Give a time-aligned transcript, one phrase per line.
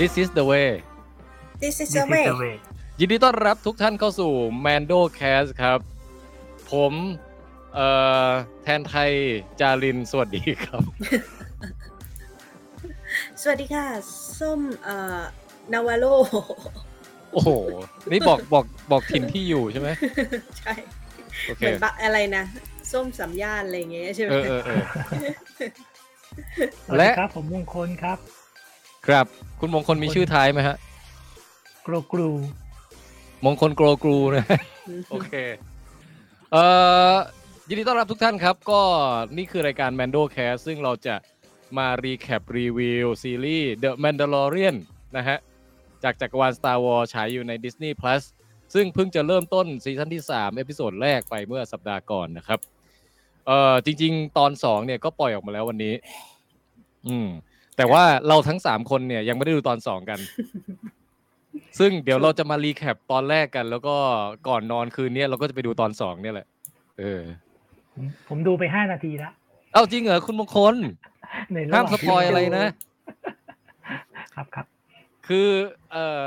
[0.00, 0.70] This is the way
[1.62, 2.54] This is This the is way the way
[3.00, 4.32] ยินดีต้อนรับทุกท่านเข้าสู่
[4.64, 5.78] Mando Cast ครับ
[6.70, 6.92] ผม
[7.74, 7.86] เอ่
[8.28, 8.30] อ
[8.62, 9.12] แทนไทย
[9.60, 10.82] จารินสวัสดีครับ
[13.42, 13.86] สวัสดีค่ะ
[14.40, 15.20] ส้มเอ่อ
[15.72, 16.04] นาวาโล
[17.32, 17.50] โอ้โห
[18.10, 19.88] นี่บอกบอกบอกถิ่นที่อยู่ใช่ไหม
[20.58, 20.72] ใช่
[21.46, 22.44] โอเหเคมือนบะอะไรนะ
[22.92, 24.84] ส้มสามย่านอะไรอย่างเงี้ยใช่ไหมเออเออเออ
[26.86, 28.18] สวัสและดีครับผมมงคลครับ
[29.06, 29.26] ครับ
[29.60, 30.76] คุณมงคลมีชื่อท้ายไหมฮะ
[31.86, 32.28] Grogu
[33.44, 34.46] มงคล Grogu นะ
[35.10, 35.32] โอเค
[36.52, 36.64] เอ่
[37.12, 37.14] อ
[37.68, 38.80] ยินดีต้อนรับทุกท่านครับ ก็
[39.36, 41.14] นี่คือรายการ Mando Cast ซึ่งเราจะ
[41.78, 44.76] มา recap รีวิวซีรีส์ The Mandalorian
[45.16, 45.38] นะฮะ
[46.04, 48.22] จากจักรวาล Star Wars ฉายอยู่ใน Disney Plus
[48.74, 52.58] ซึ่งเพิ่งจะเริ่มต้นซีซั่นที่ 3 episode แรกไปเมื่อสัปดาห์ก่อนนะครับ
[53.46, 55.94] เอ่อ จริง ๆ ตอน 2 เนี่ยก็ปล่อยออกมาแล้ววันนี้
[57.08, 57.28] อืม
[57.80, 60.18] แต่ว่าเราทั้ง3คนเนี่ยยังไม่ได้ดูตอน2กัน
[61.78, 63.96] ซึ่งเดี๋ยวเราจะมารีแคปตอนแรกกัน แล้วก็
[64.48, 66.46] ก่อนนอนคืนเนี้ยเราก็จะไปดูตอนสองเนี่ยแหละ
[66.98, 67.22] เออ
[67.94, 69.32] ผมผมดูไปห้านาทีแล้ว
[69.72, 70.74] เอ้าจริงเหรอคุณมงคล
[71.52, 72.66] ในระหห้ามว่างสปอยอะไรนะ
[74.34, 74.66] ครับครับ
[75.28, 75.48] คือ
[75.92, 76.24] เอ่อ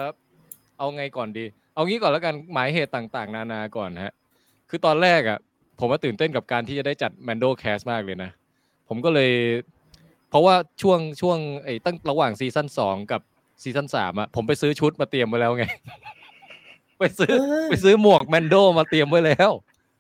[0.78, 1.46] เอาไงก่อนดี
[1.76, 4.14] เอางี้ก่อนแล้วกันหมายเหตุต่าง ๆ นานาก่อนนะฮะ
[4.70, 5.40] คือตอนแรกอะ
[5.80, 8.30] ผมว่าตื่นเต้นกับการที่จะได้จัด Mando Cast มากเลยนะ
[8.90, 9.32] ผมก็เลย
[10.34, 13.22] เพราะว่าช่วงช่วงไอ้ตั้งระหว่างซีซั่นสองกับ
[13.64, 15.66] ซีซั่นสามอะผมไปซื้อชุดมาเตรียมไว้แล้วไง
[17.00, 19.52] ไปซื้อเออไปซื้อหมวก Mando มาเตรียมไว้แล้ว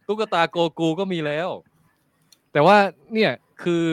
[0.07, 1.49] ตุ๊กตาโกกูก็มีแล้ว
[2.51, 2.77] แต่ว่า
[3.13, 3.31] เนี่ย
[3.63, 3.83] คือ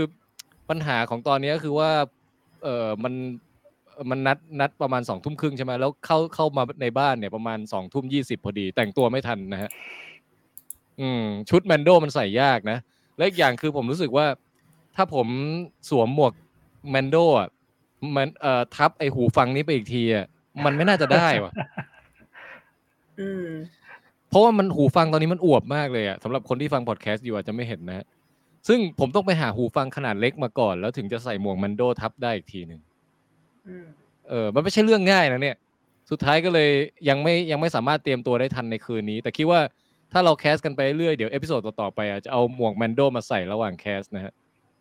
[0.69, 1.91] ปัญหาของตอนนี้ก็คือว่า
[2.63, 3.15] เออมัน
[4.11, 9.71] มันนัดนัดประมาณสองทุ่มครึ่งใช่ไหมแล้วเข้าเข้ามาในบ้านเนี่ยประมาณสองทุ่มยี่สิบพอดี แต่งตัวไม่ทันนะฮะ
[11.01, 12.79] อืม ชุดแมนโดมันใส่ยากนะ
[13.17, 14.27] และอีกอย่างคือผมรู้สึกว่า
[14.97, 15.27] ถ้าผม
[15.91, 16.33] สวมหมวก
[16.91, 17.49] แมนโดอะ
[18.17, 20.27] มันเอ่อทับไอหูฟังนี้ไปอีกทีอะ
[20.65, 21.53] มันไม่น่าจะได้ว่ะ
[23.21, 23.49] อืม
[24.29, 28.07] เพราะว่ามันหูฟังตอนนี้มันอวบมากเลยอะสำหรับคนที่ฟังพอดแคสต์อยู่อาจจะไม่เห็นนะฮะ
[28.69, 32.81] ซึ่งผมต้องไปหาหูฟังขนาดเล็กมาก่อน แล้วถึงจะใส่หมวกมันโดทับได้อีกทีหนึ่ง
[33.67, 33.87] อืม
[34.29, 35.57] เออ มันไม่ใช่เรื่องง่ายนะเนี่ย
[36.11, 36.71] สุดท้ายก็เลย
[37.09, 39.61] ยังไม่ยังไม่สามารถเตรียมตัวได้ทันในคืนนี้ แต่คิดว่า
[40.13, 44.33] ถ้าเรา cast กันไปเรื่อยเดี๋ยว episode ต่อๆไปอาจจะเอาหมวก Mando มาใส่ระหว่าง cast นะฮะ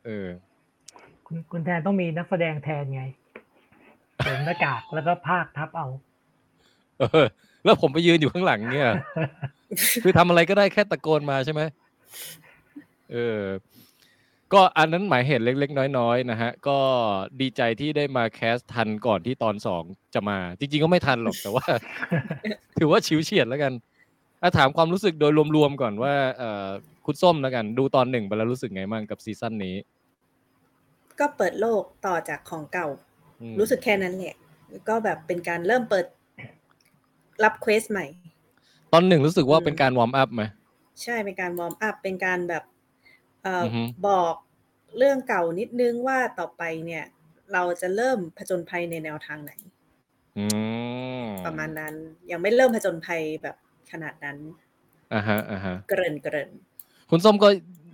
[0.06, 0.28] เออ
[1.26, 3.04] คุณคุณแทนต้องมีนักแสดงแทนไง
[4.18, 5.88] เสริมหน้ากากแล้วก็พากย์ทับเอา
[7.00, 7.26] เออ
[7.66, 8.92] แล้วผมไปยืนอยู่ข้างหลังเนี่ย
[10.04, 11.62] คือทำอะไรก็ได้แค่ตะโกนมาใช่ไหม
[13.12, 13.42] เออ
[14.54, 16.78] ก็อันนั้นหมายเหตุเล็ก ๆ น้อยๆนะฮะ ก็
[17.42, 19.84] ดีใจที่ได้มา cast ทันก่อนที่ตอนสอง
[20.14, 21.66] จะมา จริง ๆ ก็ไม่ทันหรอกแต่ว่า
[22.80, 23.74] ถือว่าฉิวเฉียดแล้วกัน
[24.42, 26.70] อะถามความรู้สึกโดยรวมๆก่อนว่าเอ่อ
[27.06, 29.76] คุณส้มแล้วกัน ดูตอนหนึ่งไปแล้วรู้สึกไงบ้างกับซีซั่นนี้
[31.20, 32.88] ก็เปิดโลกต่อจากของเก่า
[33.42, 34.36] อืมรู้สึกแค่นั้นแหละ
[34.72, 36.06] แล้วก็แบบเป็นการเริ่มเปิด
[37.44, 38.06] รับ quest ใหม่
[38.94, 40.44] ตอนหนึ่งรู้สึกว่าอืมเป็นการ warm up ไหม
[41.04, 42.64] ใช่เป็นการ warm up เป็นการแบบ
[43.44, 44.34] เอ่อออฮึบอก
[44.98, 47.06] เรื่องเก่านิดนึงว่าต่อไปเนี่ย
[47.54, 49.52] เราจะเริ่มผจญภัยในแนวทางไหน
[50.38, 50.46] อื
[51.22, 51.94] มประมาณนั้น
[52.32, 53.56] ยังไม่เริ่มผจญภัยแบบ
[53.92, 54.38] ขนาดนั้น
[55.14, 56.50] อ่าฮะอ่าฮะเกริ่นเกริ่น
[57.10, 57.48] คุณส้มก็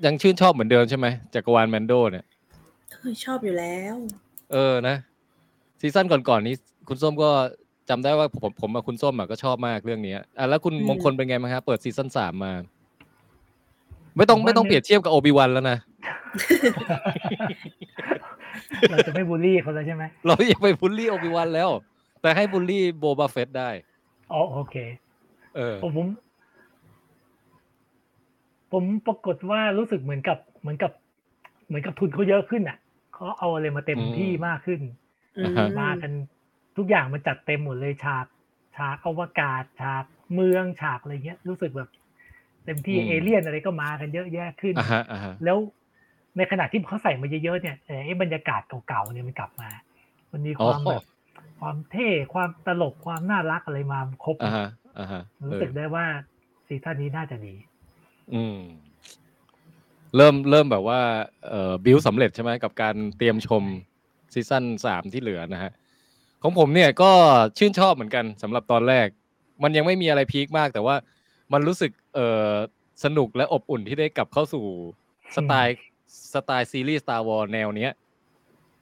[0.06, 2.26] ยังชื่นชอบเหมือนเดิมใช่ไหมจักรวาลแมนโดเนี่ย
[2.92, 3.96] เฮ้ยชอบอยู่แล้ว
[4.52, 4.96] เออนะ
[5.82, 6.56] ซีซั่นก่อนๆนี้
[6.88, 7.30] คุณส้มก็
[7.90, 12.54] จำได้ว่าผมผมกับคุณส้มอะก็ชอบมากเรื่องนี้อะแล้วคุณอืมมงคลเป็นไงบ้างครับเปิดซีซั่นสามมา
[14.18, 15.78] ไม่ต้องผมว่าไม่ต้องเนี่ยเปรียบเทียบกับ Obi-Wan แล้วนะ
[18.92, 21.70] เราจะไม่บูลลี่เขาแล้วใช่ไหมเราอย่าไปบูลลี่ Obi-Wan แล้ว
[22.22, 23.70] แต่ให้บูลลี่ Boba Fett ได้
[24.32, 24.76] อ๋อโอเค
[25.56, 26.08] เออผมผม
[28.72, 30.92] ผมปรากฏว่ารู้สึกเหมือนกับ เหมือนกับ
[31.68, 32.78] เหมือนกับทุนเขาเยอะขึ้นอะ
[33.14, 34.82] เขาเอาอะไรมาเต็มอืมที่มากขึ้น
[35.38, 36.12] อืมอ่าฮะมากัน
[36.78, 38.26] ทุกอย่างมันจัดเต็มหมดเลยฉาก
[38.76, 40.04] ฉากอวกาศฉาก
[40.34, 41.90] เมืองฉากอะไรเงี้ย รู้สึกแบบ
[42.66, 45.58] เต็มที่เอเลี่ยนอะไรก็มากันเยอะแยะขึ้นอ่าฮะอ่าฮะแล้ว
[46.38, 49.70] ในขณะที่เขาใส่มาเยอะๆเนี่ยเอ่อไอ้บรรยากาศเก่าๆเนี่ยมันกลับมา
[50.32, 51.04] มันมีความแบบ
[51.60, 54.68] ความเท่ความตลกความน่ารักอะไรมาครบอ่าฮะอ่าฮะ
[55.46, 56.06] รู้สึกได้ว่า
[56.68, 57.56] ซีซั่นนี้น่าจะดี
[58.34, 58.60] อืม
[60.16, 61.02] เริ่มเริ่มแบบว่า
[61.48, 63.64] เอ่อบิวสำเร็จใช่ไหมกับการเตรียมชม
[64.34, 65.72] ซีซั่นสามที่เหลือนะฮะ
[66.44, 67.12] ของผมเนี่ยก็
[67.58, 69.08] ชื่นชอบเหมือนกันสำหรับตอนแรก
[69.64, 70.96] มันยังไม่มีอะไรพีคมาก แต่ว่า
[71.54, 72.52] มันรู้สึกเอ่อ
[73.04, 74.66] สนุกและอบอุ่นที่ได้กลับเข้าสู่
[75.36, 75.78] สไตล์
[76.34, 77.92] สไตล์ซีรีส์ Star Wars แนวเนี้ย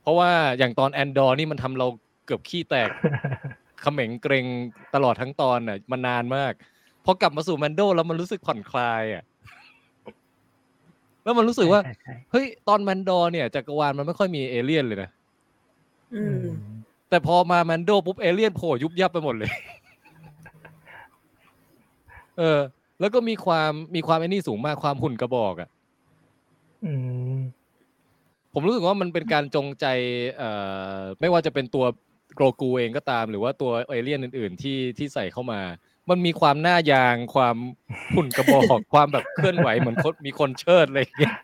[0.02, 1.88] เพราะว่าอย่างตอนแอนดอร์นี่มันทำเรา
[2.26, 2.90] เกือบขี้แตก
[3.84, 4.46] เขม็งเกร็ง
[4.96, 6.54] ตลอดทั้งตอนน่ะมันนานมาก
[7.06, 9.24] พอกลับมาสู่แมนโดแล้วมันรู้สึกผ่อนคลายอะ
[11.24, 15.10] แล้วมันรู้สึกว่าใช่ใช่เฮ้ยตอนแอนดอร์เนี่ยจักรวาลมันไม่ค่อยมีเอเลี่ยนเลยนะ
[16.16, 16.44] อืม
[17.10, 19.52] แแต่พอมาแมนโดปุ๊บเอเลี่ยนโผล่ยุบยับไปหมดเลย
[22.38, 22.60] เออ
[23.00, 25.70] แล้วก็มีความมีความไอ้นี่สูงมากความหุ่นกระบอกอะ่ะ
[26.86, 26.92] อื
[27.36, 27.40] ม
[28.54, 29.86] ผมรู้สึกว่ามันเป็นการจงใจ
[30.38, 30.50] เอ่
[30.98, 31.86] อ ไม่ว่าจะเป็นตัว
[32.36, 35.62] โกรกูเองก็ตามหรือว่าตัวเอเลี่ยนอื่น ๆ ที่ที่ใส่เข้ามา
[36.10, 37.56] มันมีความหน้ายางความ
[38.16, 41.36] หุ่นกระบอกความแบบเคลื่อนไหวเหมือนคนมีคนเชิดอะไรอย่างเงี้ย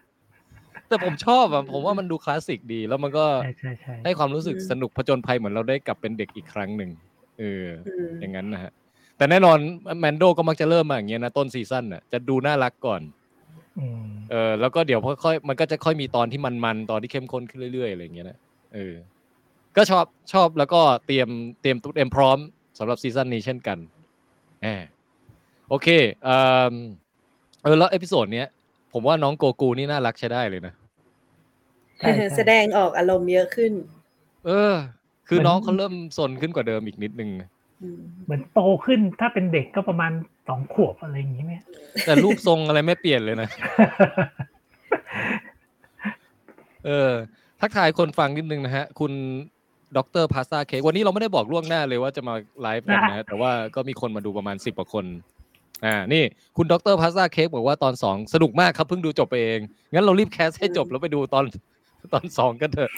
[0.87, 6.91] แต่ผมชอบอะผมว่ามันดูคลาสสิกดี แล้วมันก็ใช่ใช่ใช่ให้ความรู้สึกสนุกผจญภัยเหมือนเราได้กลับเป็นเด็กอีกครั้งหนึ่ง
[7.39, 8.71] เอออืมอย่างนั้นนะฮะ
[9.17, 9.57] แต่แน่นอน
[9.99, 13.01] แมนโดก็มักจะเริ่มมาอย่างเงี้ยนะต้นซีซั่นน่ะจะดูน่ารักก่อน
[13.79, 18.37] อืมเออแล้วก็เดี๋ยวค่อยๆมันก็จะค่อยมีตอนที่มันๆตอนที่เข้มข้นขึ้นเรื่อยๆอะไรอย่างเงี้ยนะ
[18.73, 18.93] เออ
[19.79, 21.29] ก็ชอบชอบแล้วก็เตรียม
[21.61, 22.37] เตรียมเตรียมพร้อม
[22.79, 23.77] สำหรับซีซั่นนี้เช่นกัน
[24.61, 24.81] แหม
[25.69, 25.87] โอเค
[26.23, 26.29] เอ
[26.73, 26.75] อ
[27.63, 28.47] เออแล้ว episode เนี้ย
[28.93, 30.73] ผมว่าน้องโกรกูนี่น่ารักใช้ได้เลยนะ
[31.99, 33.71] ใช่ใช่ แสดงออกอารมณ์เยอะขึ้น
[34.45, 34.73] เออ
[35.27, 37.29] คือเหมือนน้องเขาเริ่มซนขึ้นกว่าเดิมอีกนิดนึง
[37.81, 40.11] อืมเหมือนโตขึ้นถ้าเป็นเด็กก็ประมาณ
[40.47, 41.53] สองขวบอะไรอย่างนี้ไหม
[42.05, 43.49] แต่รูปทรงอะไรไม่เปลี่ยนเลยนะ
[46.85, 47.11] เออ
[47.61, 49.13] ทักทายคนฟังนิดนึงนะฮะ คุณ
[49.97, 55.05] ดรพาสต้าเค้กวันนี้เราไม่ได้บอกล่วงหน้าเลยว่าจะมาไลฟ์กันนะฮะแต่ว่าก็มีคนมาดูประมาณสิบกว่าคน
[55.85, 56.23] อ่านี่
[56.57, 59.59] คุณดรพาสต้าเค้กบอกว่าตอนสองสนุกมากครับเพิ่งดูจบไปเอง
[59.93, 61.45] งั้นเรารีบ cast ให้จบแล้วไปดูตอน
[62.13, 62.91] ตอนสองกันเถอะ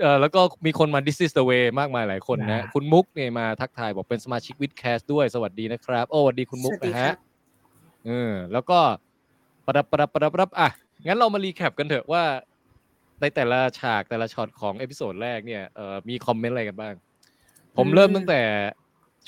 [0.00, 7.16] เออแล้วก็มีคนมา This is the way มากมายหลายคนนะคุณมุกเนี่ยมาทักทายบอกเป็นสมาชิก WitCast ด้วยสวัสดีนะครับ โอ้สวัสดีคุณมุกสวัสดีนะครัฮะบ
[8.06, 8.78] เออแล้วก็
[9.66, 10.68] ประดับประดับประดับประดับอะ
[11.06, 12.22] งั้นเรามา recap กันเถอะว่า
[13.20, 16.94] ในแต่ละฉากแต่ละช็อตของ episode แรกเนี่ยเอ่อมีคอมเมนต์อะไรกันบ้าง
[17.76, 18.40] ผมเริ่มตั้งแต่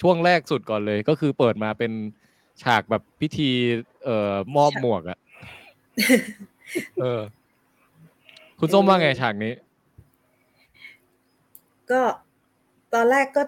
[0.00, 1.92] ช่วงแรกสุดก่อนเลย ก็คือเปิดมาเป็น
[2.62, 3.50] ฉากแบบพิธี
[4.04, 5.18] เอ่อมอบหมวกอะ
[7.00, 7.20] เออ
[8.58, 9.52] คุณส้มว่าไงฉากนี้
[11.90, 12.02] ก็
[12.94, 13.42] ตอนแรกก็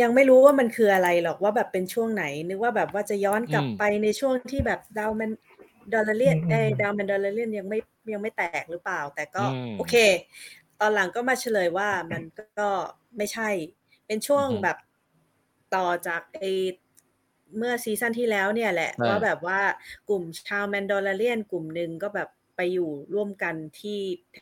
[0.00, 5.32] ยังไม่รู้ว่ามันคืออะไรหรอกว่าแบบเป็นช่วงไหน นึกว่าแบบว่าจะย้อนกลับอืมไปในช่วงที่แบบดาวแมน
[5.92, 7.78] ดอลลาเรียนอืมเอยดาวแมนดอลลาเรียนยังไม่
[8.12, 9.94] ยังไม่แตกหรือเปล่า แต่ก็อืมโอเค
[10.80, 12.22] ตอนหลังก็มาเฉลยว่ามัน
[12.58, 12.68] ก็
[13.16, 13.48] ไม่ใช่
[14.06, 14.76] เป็นช่วงอือฮึแบบ
[15.74, 16.44] ต่อจากไอ
[17.56, 19.60] เมื่อซีซั่นที่แล้วเนี่ยแหละใช่ว่าแบบว่า
[20.08, 23.98] กลุ่มชาวแมนดอลลาเรียน กลุ่มหนึ่งก็แบบไปอยู่ร่วมกันที่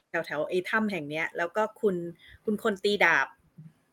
[0.09, 1.97] แถวแถวๆไอ้ถ้ำแห่งเนี้ย แล้วก็คุณ
[2.45, 3.27] คุณคนตีดาบ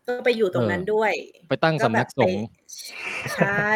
[0.08, 1.14] ก็ไปอยู่ตรงนั้นด้วย
[1.50, 2.44] ไปตั้งสำนักสงฆ์
[3.24, 3.70] ไปใช่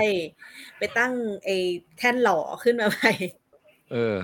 [0.78, 1.14] ไปตั้ง
[1.46, 1.56] ไอ้
[1.98, 3.14] แท่นหล่อขึ้นมาใหม่
[3.94, 4.16] เออ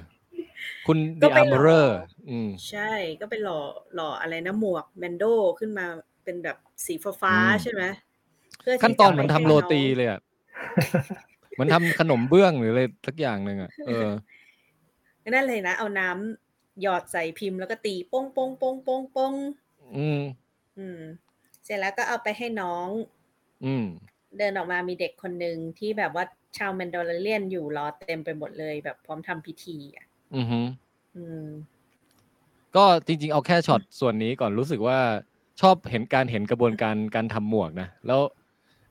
[0.87, 1.87] คุณก็ The ไปหล่อ Armorer
[2.29, 3.59] อืมใช่ ก็ไปหล่อ
[3.95, 5.23] หล่ออะไรนะหมวกแมนโด
[5.59, 5.85] ขึ้นมา
[6.23, 7.83] เป็นแบบสีฟ้าอืมๆใช่ไหม
[8.59, 10.19] เพื่ที่ขั้นตอนจะเหมือนไทำโรตีเลยอะ
[11.51, 14.09] เหมือนทำขนมเบื้องหรืออะไรสักอย่างหนึ่งอะเออ
[15.21, 19.33] ให้นั่นเลยนะ เอาน้ำหยอดใส่พิมพ์แล้วก็ตีโป้งโป้งโป้งโป้งโป้ง
[19.97, 20.21] อืม
[20.77, 21.01] อืม
[21.65, 22.89] เสร็จแล้วก็เอาไปให้น้อง
[23.65, 23.85] อืม
[24.37, 26.25] เดินออกมามีเด็กคนหนึ่งที่แบบว่า
[26.57, 30.05] ชาวแมนดอลเลียนอยู่รอเต็มไปหมดเลยแบบพร้อมทำพิธีอะ
[30.35, 30.59] อือฮึ
[31.15, 31.47] อืม
[32.75, 34.97] ก็จริงๆ เอาแค่ช็อตส่วนนี้ก่อนรู้สึกว่า
[35.61, 38.21] ชอบเห็นการเห็นกระบวนการการทำหมวกนะ แล้ว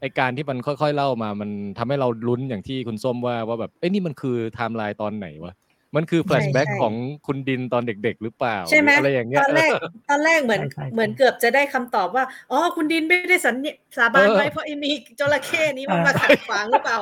[0.00, 5.52] ไอการที่มันค่อยๆเล่ามา มันทำให้เราลุ้นอย่างที่คุณส้มว่าว่าแบบเอ้ยนี่มันคือไทม์ไลน์ตอนไหนวะ
[5.96, 6.94] มันคือ flashback ใช่ของ
[7.26, 9.70] คุณดินตอนเด็ก ๆ หรือเปล่าใช่ไหมรืออะไรอย่างเงี้ยตอนแรก
[10.10, 13.68] ตอนแรกเหมือนใช่ใช่ใช่เหมือนเกือบจะได้คำตอบว่าอ๋อคุณดินไม่ได้สัญญ
[13.98, 14.90] สาบานเออไว้เพราะไอ้มี
[15.20, 16.98] จระเข้นี้มันมาขัดขวางหรือเปล่า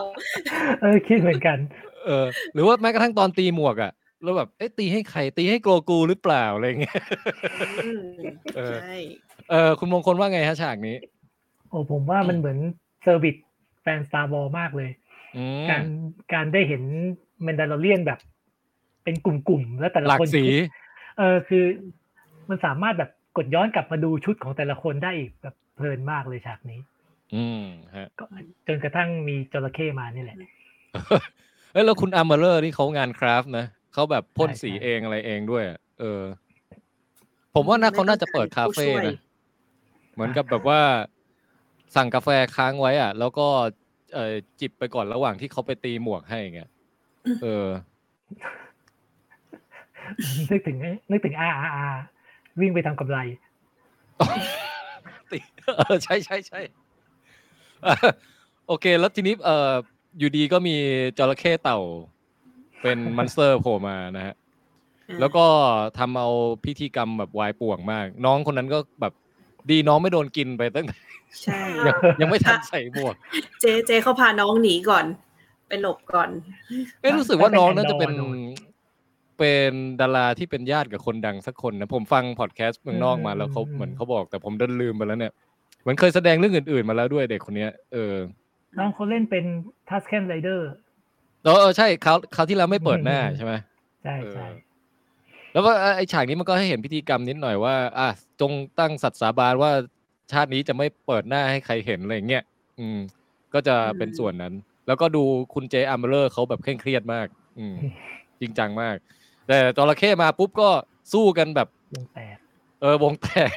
[0.83, 1.59] เออคิดเหมือนกัน
[2.05, 7.01] เออ หรือว่าแม้กระทั่งตอนตีหมวกอะแล้วแบบเอ๊ะตีให้ใครตีให้โกรกูหรือเปล่าอะไรอย่างเงี้ย
[7.85, 8.05] อืม
[8.57, 8.95] เออใช่
[9.51, 10.97] เออคุณมงคลว่าไงฮะฉากนี้
[11.69, 12.59] โอ้ผมว่ามันเหมือน
[13.03, 13.37] service
[13.83, 14.91] แฟน Star Wars มากเลย
[15.37, 15.85] อืมการ
[16.33, 16.83] การได้เห็น
[17.43, 18.19] แมนดาร์เลียนแบบ
[19.07, 20.45] เป็นกลุ่มๆแล้วแต่ละหลากคนสี
[21.19, 21.65] เออคือ
[22.49, 26.81] มันสามารถแบบกดย้อนกลับมาดูชุดของแต่ละคนได้อีกแบบเพลินมากเลยฉากนี้
[27.35, 27.63] อืม
[27.97, 28.25] ฮะก็
[28.67, 30.37] จนกระทั่งมีจระเข้มานี่แหละ
[31.73, 36.23] เอ้ยแล้วคุณอาร์เมอร์นี่เขางาน craft นะเขาแบบพ่นใช่สีใช่เองอะไรเองด้วยอะเออ
[37.55, 39.17] ผมว่าน่าเขาน่าจะเปิดคาเฟ่นะ
[40.15, 40.81] เหมือนกับแบบว่า
[41.97, 43.47] สั่งกาแฟค้างไว้อะ แล้วก็
[44.15, 46.69] เออจิบไปก่อนระหว่างที่เขาไปตีหมวกให้ไงย
[47.43, 47.67] เออ
[50.51, 50.77] นึกถึง
[51.11, 51.87] นึกถึงอาอาอา
[52.61, 53.19] วิ่งไปทำกำไร
[55.33, 55.39] ติ
[55.77, 56.61] เออใช่ใช่ใช่
[57.87, 57.95] อะ
[58.67, 59.73] โอเค แล้วทีนี้เอ่อ
[60.19, 60.77] อยู่ดีก็มี
[61.19, 61.81] จระเข้เต่า
[62.83, 64.35] เป็นมอนสเตอร์โผล่มานะฮะ
[65.21, 65.47] แล้วก็
[65.99, 66.29] ทำเอา
[66.65, 69.13] พิธีกรรมแบบวายป่วงมาก น้องคนนั้นก็แบบ
[69.71, 70.97] ดีน้องไม่โดนกินไปตั้งแต่
[71.43, 73.15] ใช่ยังยังไม่ทันใส่หมวก
[73.61, 75.05] เจเจเขาพาน้องหนีก่อน
[75.69, 76.31] ไปหลบก่อน
[77.01, 78.39] เอ้รู้สึกว่าน้องน่าจะเป็นโดน
[79.39, 85.33] เป็นดาราที่เป็นญาติกับคนดังสักคนนะผมฟังพอดแคสต์เมืองนอกมาแล้วเขาอืมเหมือนเขาบอกแต่ผมดันลืมไปแล้วเนี่ย
[85.83, 88.15] เหมือนเคยแสดงเรื่องอื่นๆมาแล้วด้วยเด็กคนเนี้ยเออ
[88.79, 89.45] น้องเขาเล่นเป็น
[89.89, 90.69] ทัสเคนไรเดอร์
[91.45, 93.53] เออเออใช่เขาเขาวที่แล้วไม่เปิดหน้าอืมใช่ไหม
[94.03, 94.67] ใช่ใช่เออ
[95.53, 98.09] แล้วว่าไอ้ฉากนี้มันก็ให้เห็นพิธีกรรมนิดหน่อยว่า อะ
[98.41, 99.71] จงตั้งสัตย์สาบานว่า
[100.33, 102.45] ชาตินี้จะไม่เปิดหน้าให้ใครเห็นอะไรอย่างเงี้ย
[102.79, 102.99] อืม
[103.55, 104.55] ก็จะเป็นส่วนนั้น
[104.87, 105.25] แล้วก็ดู
[105.55, 107.27] คุณเจอัมเบอร์เขาแบบเคร่งเครียดมาก
[107.59, 107.75] อืม
[108.41, 108.97] จริงจังมาก
[109.49, 110.69] แต่จระเข้มาปุ๊บก็
[111.13, 112.37] สู้กันแบบวงแตก
[112.81, 113.51] เออวงแตก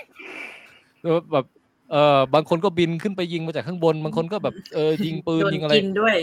[1.02, 1.46] แล้วแบบ
[1.92, 6.18] เออบางคนก็บินขึ้นไปยิงมาจากข้างบน บางคนก็แบบเออยิงปืนโดนยิงอะไรกินด้วย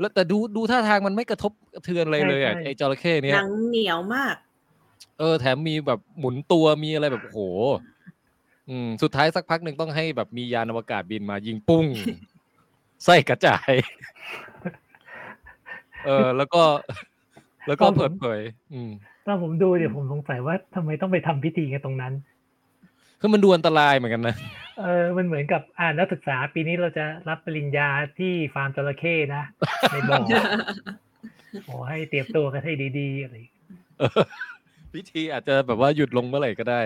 [0.00, 4.34] แล้วแต่ดูดูท่าทางมันไม่กระทบกระเทือนอะไรเลยอะใช่ใช่ไอ้จระเข้เนี้หยนังเหนียวมาก
[5.18, 7.40] เออ แถมมีแบบหมุนตัวมีอะไรแบบโอ้โห
[8.68, 11.86] อืมสุดท้ายสักพักหนึ่งต้องให้แบบมียานอวกาศบินมายิงปุ้ง
[13.04, 13.72] ไส้กระจาย
[16.06, 16.62] เออ แล้วก็
[17.66, 18.40] แล้วก็ก็ผมเปิดเผย
[18.74, 18.90] อืม
[19.26, 22.12] ตอนผมดูเดี๋ยวผมสงสัยว่าทำไมต้องไปทำพิธีกันตรงนั้น
[23.20, 24.34] คือมันดูอันตรายเหมือนกันนะ
[24.80, 27.88] เออ มันเหมือนกับอ่านักศึกษาปีนี้เราจะรับปริญญา
[28.18, 29.42] ที่ฟาร์มจระเข้นะ
[29.92, 30.18] ในบ่อ
[31.66, 33.34] ขอให้เตรียมตัวกันให้ดีๆอะไร
[33.98, 34.22] เออ
[34.94, 36.82] พิธีอาจจะแบบว่าหยุดลงเมื่อไหร่ก็ได้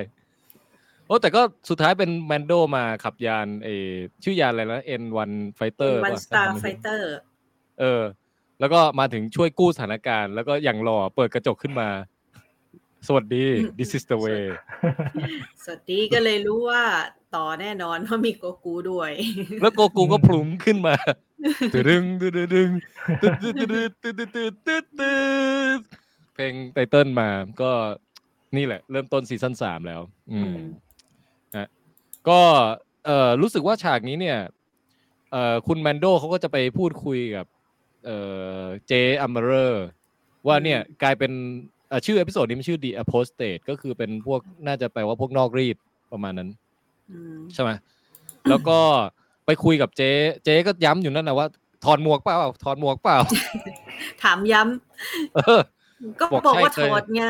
[1.07, 3.88] โอ้แต่ก็สุดท้ายเป็นแมนโดมาขับยานเออ
[4.25, 7.14] ชื่อยานอะไรนะ N1 Fighter วันป่ะสตาร์ถ้จำไฟไม่ผิดเตอร์
[7.81, 8.02] เออ
[8.61, 11.89] แล้วก็มาถึงช่วยกู้สถานการณ์ แล้วก็อย่างรอเปิดกระจกขึ้นมา
[13.07, 13.45] สวัสดี
[13.79, 14.45] this is the way
[15.65, 16.83] สวัสดีก็เลยรู้ว่า
[17.35, 19.11] ต่อแน่นอนเพราะมีโกกูด้วย
[19.63, 20.95] แล้วโกกูก็พลุ้งขึ้นมา
[21.73, 22.71] ตึดึงตึดึง
[23.23, 25.15] ตึดึงตึดึงตึดึงตึดึ
[25.73, 25.77] ง
[26.35, 27.29] เพลง title มา
[27.63, 27.71] ก็
[28.57, 30.01] นี่แหละ เริ่มต้นซีซั่นสามแล้ว
[30.33, 30.55] อืม
[31.57, 31.69] นะ
[32.29, 32.41] ก็
[33.07, 34.39] เอ่อรู้สึกว่าฉากนี้เนี่ย
[35.33, 37.47] เอ่อคุณแมนโดเขาก็จะไปพูดคุยกับ
[38.05, 38.19] เอ่
[38.63, 38.93] อเจ๊
[39.23, 39.87] อาร์เมอร์
[40.47, 41.33] ว่าเนี่ยกลายเป็น
[41.89, 45.76] เอ่อชื่อ episode นี้มันชื่อ The Apostate ก็คือเป็นพวกน่าจะแปลว่าพวกนอกรีต
[46.13, 46.49] ประมาณนั้น
[47.11, 47.71] อืมใช่ไหม
[48.49, 48.79] แล้วก็
[49.47, 50.11] ไปคุยกับเจ๊
[50.45, 51.47] เจ๊ก็ย้ำอยู่นั่นนะว่า
[51.85, 53.19] ถอดหมวกเปล่าถอดหมวกเปล่า
[54.23, 54.61] ถามย้
[55.37, 57.25] เออำก็บอกบอกใช่ว่าเคถยอดไง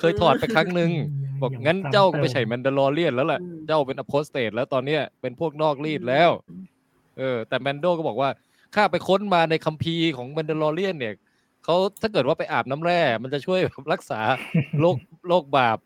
[0.00, 0.90] เคยถอดไปครั้งหนึ่ง
[1.42, 6.30] บอกอย่างงั้นซ้ำเจ้าเติมไม่ใช่แมนดาลอเรียนแล้วแหละอืมเจ้าเป็นอโพสเตตแล้วตอนเนี้ยเป็นพวกนอกรีดแล้ว
[7.18, 8.30] เออ แต่แมนโดก็บอกว่า
[8.74, 11.14] ข้าไปค้นมาในคัมภีร์ของแมนดาลอเรียนเนี่ย
[11.64, 13.60] เขาถ้าเกิดว่าไปอาบน้ำแร่มันจะช่วย
[13.92, 14.20] รักษา
[14.80, 14.96] โรค
[15.28, 15.78] โรคบาป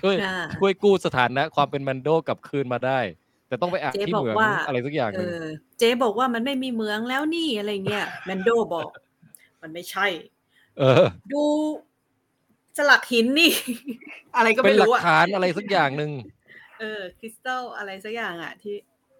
[0.00, 3.00] ช่วยอ่าช่วยกู้สถานะ ความเป็นแมนโดกลับคืนมาได้
[3.48, 5.44] แต่ต้องไปอาบเจ๊ที่บอกเหมืองว่าอะไรสักอย่างหเอนึ่งอ
[5.78, 8.88] เจ๊บอกว่ามันไม่มีเหมืองแล้วนี่อะไรเงี้ยแมนโดบอก
[9.62, 10.06] มันไม่ใช่
[10.78, 11.42] เออ ดู
[12.76, 13.50] สลักหินนี่
[14.36, 16.10] อะไรก็เป็นไม่หลักรู้อะฐานอะไรสักอย่างหนึ่ง
[16.80, 18.76] เออ คริสตัลอะไรสักอย่างอะที่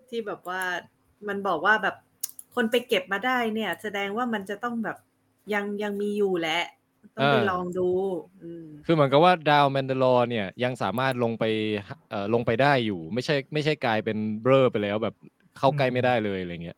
[0.09, 0.63] ที่แบบว่า
[1.29, 1.97] มันบอกว่าแบบ
[2.55, 4.97] คนไปเก็บมาได้เนี่ย แสดงว่ามันจะต้องแบบ
[5.55, 6.63] ยังยังมีอยู่แหละ
[7.17, 7.89] ต้องไปอ่าลองดู
[8.43, 11.45] อืมคือเหมือนกับว่าดาวแมนดาลอร์เนี่ยยังสามารถลงไป
[12.11, 15.15] เอ่อลงไปได้อยู่ ไม่ใช่ไม่ใช่กลายเป็นเบลอไปแล้วแบบ
[15.59, 16.77] เข้าใกล้ไม่ได้เลยอะไรเงี้ย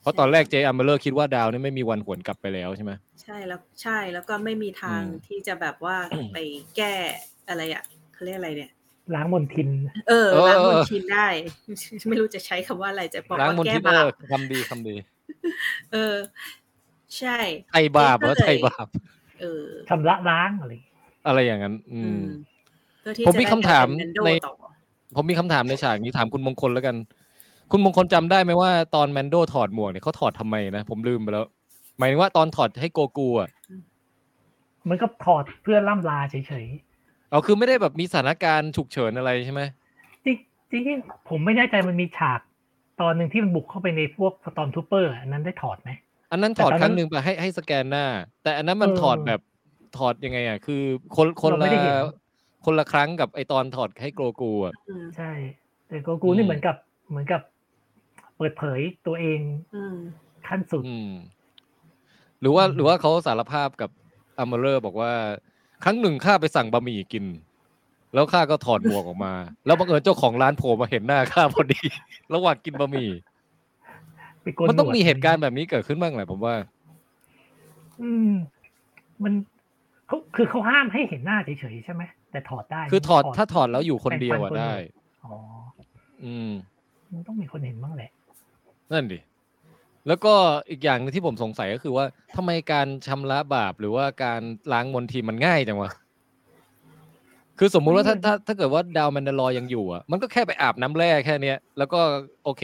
[0.00, 5.96] เพราะตอนแรกเจ๊อาร์เมอร์คิดว่าดาวนี่ไม่มีวันหวนกลับไปแล้วใช่ไหมใช่แล้วใช่แล้วก็ไม่มีทางอืมที่จะแบบว่า
[6.32, 6.36] ไป
[6.76, 6.94] แก้
[7.48, 8.72] อะไรอะเขาเรียกอะไรเนี่ย
[9.14, 9.68] ล้างมลทิน
[10.08, 11.26] เออเออล้างมลทินได้
[12.08, 14.94] ไม่รู้จะใช้คำว่าอะไรจะบอกล้างว่ามลแก้ทินเอบาอปคำดีคำดี
[15.92, 16.14] เออ
[17.18, 17.38] ใช่
[17.70, 18.86] ไทยบาปเหรอก็เลยไทยบาป
[19.40, 20.72] เออชำระล้างอะไร
[21.26, 22.24] อะไรอย่างนั้น อือืมม
[23.00, 24.52] เพื่อที่ผมมีจะได้คำถามเป็น Mando ในต่อ
[25.16, 26.96] ผมมีคำถามในฉากนี้ถามคุณมงคลแล้วกัน
[27.72, 31.46] คุณมงคลจำได้ไหมว่าตอนแมนโดถอดหมวกเนี่ยเขาถอดทำไมนะ ผมลืมไปแล้ว
[31.98, 33.48] หมายถึงว่าตอนถอดให้โกกูอะ
[34.88, 36.66] มันก็ถอดเพื่อล่ำลาเฉย
[37.30, 40.36] เอาคือไม่ได้แบบมีสถานการณ์ฉุกเฉินอะไรใช่ไหมๆจริง
[40.86, 42.40] จริงๆผมไม่แน่ใจมันมีฉาก
[43.00, 45.90] ตอนหนึ่งที่มันบุกเข้าไปในพวก Stormtrooper อันนั้นได้ถอดไหม
[46.32, 48.06] อันนั้นแต่ถอดตอนนั้นครั้งหนึ่งไปให้ให้สแกนหน้า
[48.42, 49.40] แต่อันนั้นมันเออถอดแบบ
[49.96, 50.82] ถอดยังไงอะคือ
[51.16, 51.94] คนคนเราไม่ละได้เห็น
[52.64, 55.32] คนละครั้งกับไอตอนถอดให้โกรกูอะอืมใช่
[55.88, 56.76] แต่โกรกูอืนี่มเหมือนกับ
[57.10, 57.42] เหมือนกับ
[58.36, 59.40] เปิดเผยตัวเอง
[59.74, 59.96] อืม
[60.48, 61.12] ขั้นสุดอืม
[62.40, 63.90] หรือว่าอืมหรือว่าเขาสารภาพกับ
[64.38, 65.12] อาร์เมอร์บอกว่า
[65.84, 67.24] ครั้งหนึ่งข้าไปสั่งบะหมี่กิน
[68.14, 69.32] แล้วข้าก็ถอดหมวกออกมา
[69.66, 71.80] แล้วบังเอิญเจ้าของร้านโผล่มาเห็นหน้าข้าพอดี
[72.34, 73.10] ระหว่างกินบะหมี่
[74.42, 76.54] ไปโกนมันต้องหวดมีเหตุการณ์แบบนี้เกิดขึ้นบ้างแหละผมว่า
[78.02, 78.32] อืม
[79.22, 79.32] มัน
[80.06, 84.72] เขาคือเขาห้ามให้เห็นหน้าเฉยๆใช่ไหมแต่ถอดได้ คือถอดถ้าถอดแล้วอยู่คนเดียวอะแปรงฟันได้
[85.24, 85.34] อ๋อ
[86.24, 86.50] อืม
[87.12, 88.10] มันต้องมีคนเห็นบ้างแหละ
[88.92, 89.18] นั่นดิ
[90.08, 90.34] แล้วก็
[90.70, 92.04] อีกอย่างหนึงที่ผมสงสัยก็คือว่า
[92.36, 94.40] ทำไมการชำระบาปหรือว่าการ
[94.72, 95.90] ล้างมลทินมันง่ายจังวะ
[97.58, 102.00] คือสมมุติว่าถ้าถ้าถ้าเกิดว่าดาวแมนดาลอร์ยังอยู่อะมันก็แค่ไปอาบน้ำแร่แค่เนี้ย แล้วก็
[102.44, 102.62] โอเค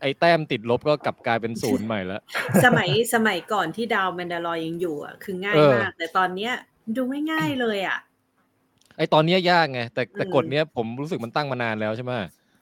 [0.00, 2.22] ไอ้แต้มติดลบก็กลับกลายเป็นศูนย์ใหม่แล้ว
[2.64, 6.52] สมัยสมัยก่อนที่ดาวแมนดาลอยยังอยู่อะคือง่ายเออมาก แต่ตอนเนี้ย
[6.96, 7.98] ดูไม่ง่ายเลยอะ
[8.98, 12.12] ไอตอนเนี้ยยากไงแต่แต่อืมกฎเนี้ยผมรู้สึกมันตั้งมานานแล้วใช่ไหม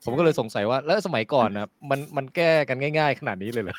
[0.04, 3.76] ผมก็เลยสงสัยว่าแล้วสมัยก่อนนะมันมันแก้กันง่าย ๆ ขนาดนี้เลยเหรอ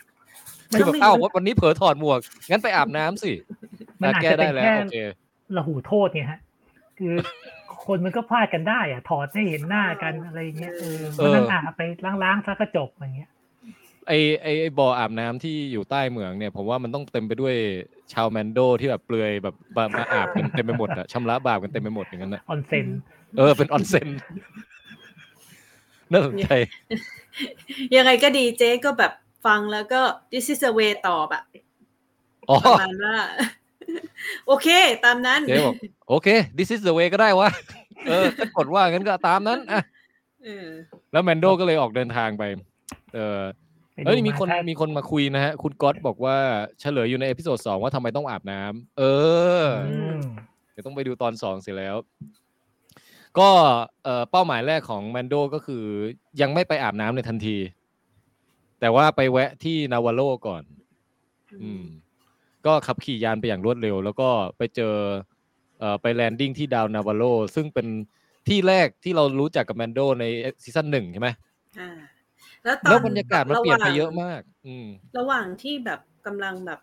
[0.72, 3.32] มันคือแบบอ้าววันนี้เผลอถอดหมวก งั้นไปอาบน้ำสิ
[4.02, 4.98] มันอาจแก้จะเป็ได้นแล้วแค่โอเค
[5.56, 6.40] ระหูโทษไงฮะ
[7.00, 7.14] คือ
[7.86, 11.82] คนมันก็พลาดกันได้อะถอดให้เห็นหน้ากันอะไรเงี้ยเออเออมันนั่งอาบไป
[12.24, 13.30] ล้างๆซะก็จบอย่างเงี้ย
[14.08, 17.56] ไอไอไอบ่ออาบน้ำที่อยู่ใต้เหมืองเนี่ย ผมว่ามันต้องเต็มไปด้วย
[18.14, 22.88] ชาวแมนโดที่แบบเปลือยแบบมามาอาบกันเต็มไปหมดอะชำระบาปกันเต็มไปหมดอย่างนั้นนะออนเซ็น
[23.38, 24.08] เออเป็นออนเซ็น
[26.14, 26.48] น่าสนใจ
[27.96, 29.14] ยังไงก็ดีเจ๊ก็แบบ
[29.46, 30.02] ฟังแล้วก็
[30.32, 31.44] this is the way ตอบอะ
[32.50, 33.16] อ๋อประมาณว่า
[34.48, 34.68] โอเค
[35.06, 35.76] ตามนั้นเจ๊บอก
[36.10, 36.28] โอเค
[36.58, 37.50] this is the way ก็ได้วะ
[38.08, 39.82] เออถ้ากดว่างั้นก็ตามนั้นอะ
[40.44, 40.68] เออ
[41.12, 42.44] แล้วแมนโดก็เลยออกเดินทางไป
[43.16, 43.40] เออ
[43.94, 46.38] ไปดูเอ้ยมีคนาถ้ามีคนมาคุยนะฮะ คุณก๊อตบอกว่า
[46.80, 49.04] เฉลยอยู่ใน episode สองว่าทำไมต้องอาบน้ำเอ
[49.60, 50.22] ออืม
[50.72, 51.96] เดี๋ยวต้องไปดูตอนสองเสร็จแล้ว
[53.40, 53.50] ก็
[54.04, 55.84] เอ่อเป้าหมายแรกของแมนโดก็คือ
[56.42, 57.58] ยังไม่ไปอาบน้ำในทันที
[58.80, 60.64] แต่ว่าไปแวะที่นาวาโลก่อน
[61.64, 61.84] อืม
[62.66, 64.96] ก็ขับขี่ยานไปอย่างรวดเร็ว แล้วก็ไปเจอ
[65.80, 67.24] เอ่อไป landing ที่ดาวนาวาโล
[67.56, 67.88] ซึ่งเป็น
[68.48, 70.26] ที่แรกที่เรารู้จักกับแมนโดใน
[70.64, 71.30] season หนึ่งใช่ไหม
[71.80, 71.90] อ่า
[72.64, 74.88] แล้วตอนแล้วบรรยากาศมันเปลี่ยนไปเยอะระหว่างมาก อืม
[75.18, 76.80] ระหว่างที่แบบกำลังแบบ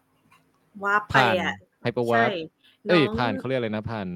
[0.85, 2.31] warp ไปผ่านอะhyper warp ใช่
[2.89, 4.09] เอ้ยผ่านเขาเรียกอะไรนะผ่าน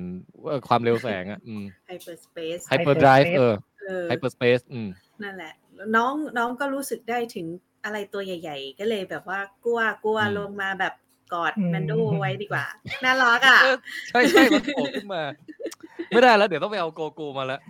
[0.49, 3.55] เอ่อความเร็วแสงอะอืม hyperspace hyperdrive เออ
[3.87, 4.89] เออ hyperspace อืม
[5.23, 7.47] นั่นแหละแล้วน้องน้องก็รู้สึกได้ถึง
[7.85, 10.95] อะไรตัวใหญ่ ๆ ก็เลยแบบว่ากลัวกลัวอืมลงมาแบบ
[11.33, 12.65] กอดอืมแมนโดไว้ดีกว่า
[13.05, 13.77] น่ารักอะเออ
[14.09, 15.23] ใช่ใช่มันโผล่ขึ้นมา
[16.11, 17.61] ไม่ได้แล้ว เดี๋ยวต้องไปเอาโกรกูมาแล้ว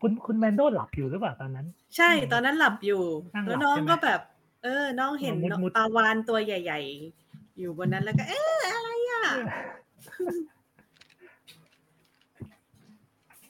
[0.00, 3.02] คุณคุณแมนโดหลับอยู่หรือเปล่าตอนนั้น ใช่ตอนนั้นหลับอยู่
[3.34, 4.20] นั่งหลับแล้วน้องใช่ไหมก็แบบ
[4.62, 7.25] เออ น้องเห็นมุดมุดปลาวานตัวใหญ่ ๆ
[7.58, 9.22] อยู่บนนั้นแล้วก็ เอ๊ะอะไรอะ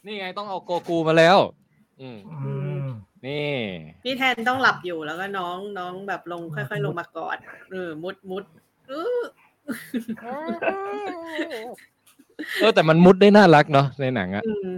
[0.06, 1.38] นี่ไงต้องเอาโกกูมาแล้ว
[2.00, 2.84] อืมอืม
[3.26, 3.54] นี่
[4.04, 7.38] พี่แทนต้องหลับอยู่แล้วก็น้องน้องแบบลงค่อย ๆ ลงมากอด
[7.70, 8.44] เออมุดมุด
[8.88, 9.20] เออ
[12.60, 14.68] เออแต่มันมุดได้น่ารักเนาะในหนังอะอืม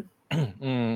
[0.65, 0.87] อืม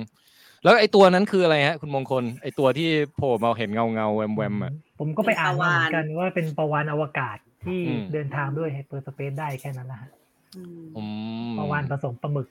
[0.63, 10.11] แล้วไอตัวนั้นคืออะไรฮะ คุณมงคล ไอตัวที่โผล่มาเห็นเงาเงาๆแวมแวมๆอะ ผมก็ไปอ่านมาเหมือนกันเป็นปลาวาฬว่าเป็นประวานอวกาศ ที่อืมเดินทางด้วยไฮเปอร์สเปซได้แค่นั้นนะฮะ
[10.57, 11.05] อืมอื
[11.53, 12.49] มประวานผสมปลาหมึก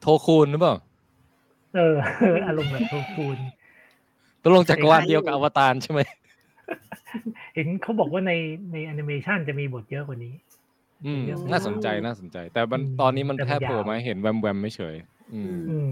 [0.00, 0.76] โทคูนหรือเปล่า
[1.74, 1.94] เออ
[2.46, 3.38] อารมณ์แบบโทฟูน
[4.42, 6.00] ตกลงจักรวาลเดียวกับอวตารใช่ไหม
[7.54, 8.32] เห็นเขาบอกว่าใน
[8.72, 10.34] ในแอนิเมชันจะมีบทเยอะกว่านี้
[11.06, 14.96] อืมเยอะมากน่าสนใจน่าสนใจ แต่มันอืมตอนนี้มันแต่มันแค่โผล่ยาวมาให้เห็นแวมแวมๆไม่เฉย
[15.34, 15.90] อืมอืม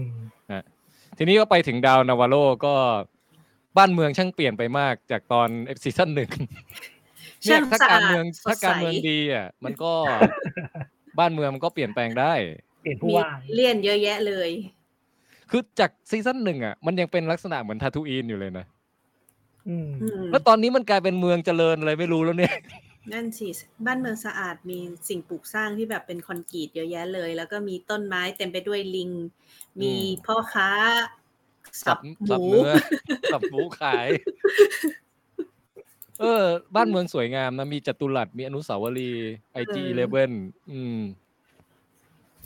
[1.17, 2.73] ทีนี้ก็ไปถึงดาวนาวาโลก็
[3.77, 5.47] บ้านเมืองช่างเปลี่ยนไปมากจากตอน
[5.83, 6.29] ซีซั่นหนึ่ง
[7.45, 9.93] เนี่ช่ายงถ้าสะการอาดเมืองสถ้าดใสการเมืองดีอะมันก็
[11.19, 12.33] บ้านเมืองมันก็เปลี่ยนแปลงได้
[12.81, 14.49] เปลี่ยนผู้มีว่าเลี่ยนเยอะแยะเลย
[15.51, 18.65] คือจากซีซั่นหนึ่งอะมันยังเป็นลักษณะเหมือนทาทูอินอยู่เลยนะ
[19.69, 22.53] อืมอืมแล้วตอนนี้มันกลายเป็นเมืองเจริญอะไรไม่รู้แล้วเนี่ย
[23.11, 23.47] นั่นสิ
[23.85, 29.11] บ้านเมืองสะอาดมีสิ่งปลูกสร้างที่แบบเป็นคอนกรีตเยอะแยะเลย แล้วก็มีต้นไม้เต็มไปด้วยลิง
[29.81, 30.69] มีอืมพ่อค้า
[31.83, 32.75] สับหสับมูเนื้อ
[33.31, 34.07] สับหมูขาย
[36.21, 36.43] เออ
[36.75, 40.33] บ้านเมืองสวยงามนะมีจัตุรัสมีอนุสาวรีย์ไอจีเลเว่น
[40.71, 40.99] อืม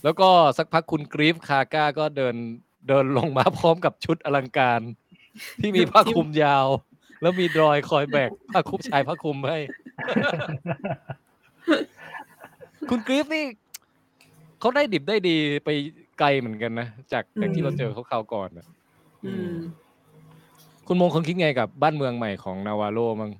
[0.03, 2.35] แล้วก็สักพักคุณกรีฟคาก้าก็เดิน
[2.87, 4.81] เดินลงมาพร้อมกับชุดอลังการ
[5.61, 6.67] ที่มีผ้าคลุมยาว
[7.21, 9.59] แล้วมีดรอยคอยแบกผ้าคลุมชายผ้าคลุมให้
[12.89, 13.45] คุณกรีฟนี่
[14.59, 15.35] เขาได้ดิบได้ดี
[15.65, 15.69] ไป
[16.19, 18.65] ไกลเหมือนกันนะจากจากที่เราเจอเขาคราวก่อนนะ
[19.25, 19.55] อืม
[20.87, 23.31] คุณมงคลคิดไงกับบ้านเมืองใหม่ของนาวาโลมั้ง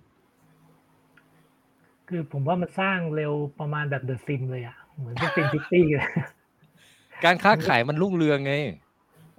[2.10, 6.06] คือผมว่ามันสร้างเร็วประมาณแบบ The Sims เลยอะ เหมือนพวก SimCity เลย
[7.24, 8.54] การค้าขายมันรุ่งเรืองไง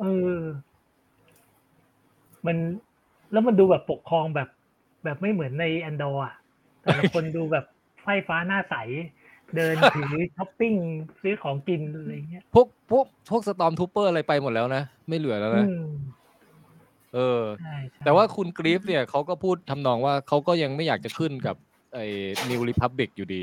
[0.00, 0.36] เออ
[2.46, 2.56] มัน
[3.32, 4.48] แล้วมันดูแบบปกครองแบบ
[5.04, 6.34] แบบไม่เหมือนในแอนดอร์อะ
[6.82, 7.64] แต่ละคนดูแบบ
[8.02, 8.74] ไฟฟ้าหน้าใส
[9.56, 10.74] เดินถือช้อปปิ้ง
[11.22, 15.82] ซื้อของกินอะไรเงี้ย พวกพวกพวก stormtrooper อะไรไปหมดแล้วนะ ไม่เหลือแล้วนะ อืม
[17.14, 21.56] เออใช่ใช่แต่ว่าคุณกรีฟเนี่ยเขาก็พูดทำนองว่าเขาก็ยังไม่อยากจะขึ้นกับ
[21.96, 22.06] ไอ้
[22.48, 23.42] New Republic อยู่ดี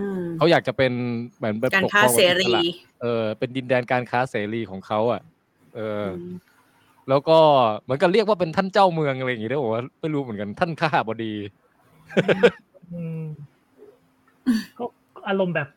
[0.00, 0.92] อืมเขาอยากจะเป็น
[1.36, 2.62] เหมือนเป็นการค้าเสรี ปกครองแบบอิสระ
[3.02, 5.22] เออ เป็นดินแดนการค้าเสรีของเขาอะ
[5.74, 6.34] เอออืม
[7.08, 7.38] แล้วก็
[7.82, 11.32] เหมือนกับเรียกว่าเป็นท่านเจ้าเมืองอะไรอย่างงี้ได้บอกว่าไม่รู้เหมือนกันท่านคหบดี
[12.92, 13.22] อืม
[14.78, 14.84] ก็
[15.28, 15.68] อารมณ์แบบ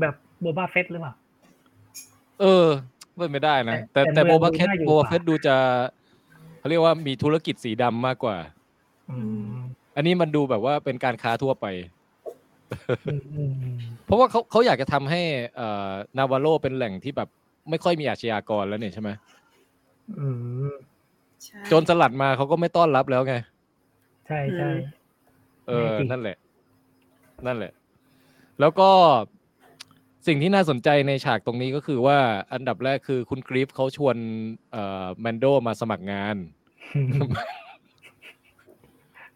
[0.00, 1.12] แบบโบบาเฟสหรือเปล่า
[2.40, 2.66] เออ
[3.18, 5.56] เป็นไม่ได้นะ แต่แต่แต่แต่โบเมืองบาเคดูตน่าอยู่โบกบาว่าเฟตดูจะ
[6.58, 8.36] เขาเรียกว่ามีธุรกิจสีดำมากกว่า
[9.94, 11.66] อืมอันนี้มันดูแบบว่าเป็นการค้าทั่วไป
[13.06, 15.20] อืมอืมอืมเพราะว่าเขาเขาอยากจะทำให้
[15.56, 17.28] เอ่อนาวาโลเป็นแหล่งที่แบบ
[17.70, 19.10] ไม่ค่อยมีอาชญากรแล้วเนี่ยใช่ไหม
[20.18, 20.28] อื
[20.70, 20.72] ม
[21.44, 23.34] ใช่โจรสลัดมาเขาก็ไม่ต้อนรับแล้วไง
[24.26, 24.70] ใช่ใช่
[25.68, 26.36] เออจริงนั่นแหละ
[27.46, 27.72] นั่นแหละ
[28.60, 28.90] แล้วก็
[30.26, 32.18] สิ่งที่น่าสนใจในฉากตรงนี้ก็คือว่า
[32.52, 34.16] อันดับแรกคือคุณกรีฟเขาชวน
[34.72, 36.36] เอ่อแมนโดมาสมัครงาน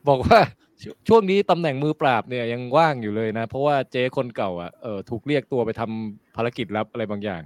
[0.08, 0.40] บอกว่า
[0.82, 7.42] ชช่วงนี้ตำแหน่งมือปราบเนี่ยยังว่างอยู่เลยนะ เพราะว่าเจ๊คนเก่าอะเออถูกเรียกตัวไปทำภารกิจลับอะไรบางอย่าง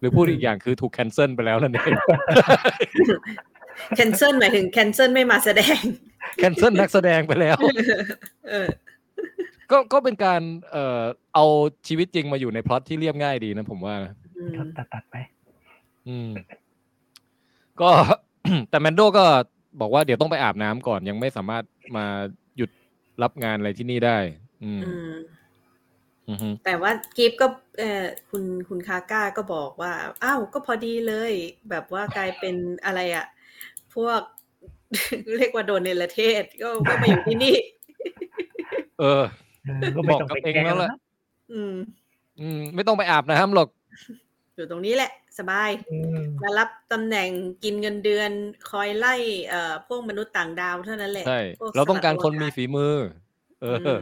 [0.00, 1.92] หรือพูดอีกอย่างคือถูกแคนเซิลไปแล้วนั่นเอง
[3.96, 5.80] แคนเซิลหมายถึงแคนเซิลไม่มาแสดง
[6.38, 7.56] แคนเซิลนักแสดงไปแล้ว
[8.50, 8.68] เออ
[9.70, 11.02] ก็ก็เป็นการเอ่อ
[11.34, 11.44] เอา
[11.88, 15.16] ชีวิตจริงมาอยู่ในพล็อตที่เรียบง่ายดีนะผมว่านะอืมตัดตัดตัดไป
[16.08, 16.30] อืม
[17.80, 17.90] ก็
[18.70, 19.24] แต่แมนโดก็
[19.80, 21.64] บอกว่าเดี๋ยวต้องไปอาบน้ำก่อนยังไม่สามารถ
[21.96, 22.06] มา
[22.56, 22.70] หยุด
[23.22, 24.18] รับงานอะไรที่นี่ได้
[24.64, 25.12] อืมอืม
[26.28, 27.46] อือฮึแต่ว่ากิฟก็
[27.78, 29.92] เออคุณคุณคาก้าก็บอกว่า
[30.24, 31.32] อ้าวก็พอดีเลย
[31.70, 32.54] แบบว่ากลายเป็น
[32.84, 33.26] อะไรอะ
[33.94, 34.20] พวก
[35.36, 37.56] เรียกว่าโดนเนรเทศ ก็ก็มาอยู่ที่นี่
[39.00, 39.22] เออ
[39.66, 40.94] เออก็ไม่ต้องบอกกับไปเองแก้แล้วแล้ล่ะว
[41.52, 41.74] อืม
[42.40, 43.68] อืม ไม่ต้องไปอาบน้ำหรอก
[44.54, 47.28] อยู่ตรงนี้แหละสบายอืมมารับตำแหน่ง
[47.64, 48.30] กินเงินเดือน
[48.70, 49.14] คอยไล่
[49.48, 52.94] เอ่อพวกมนุษย์ต่างดาวเท่านั้นแหละใช่พวกเราต้องการคนมีสลัดฝีมือ
[53.60, 54.00] เอโอกาอสอ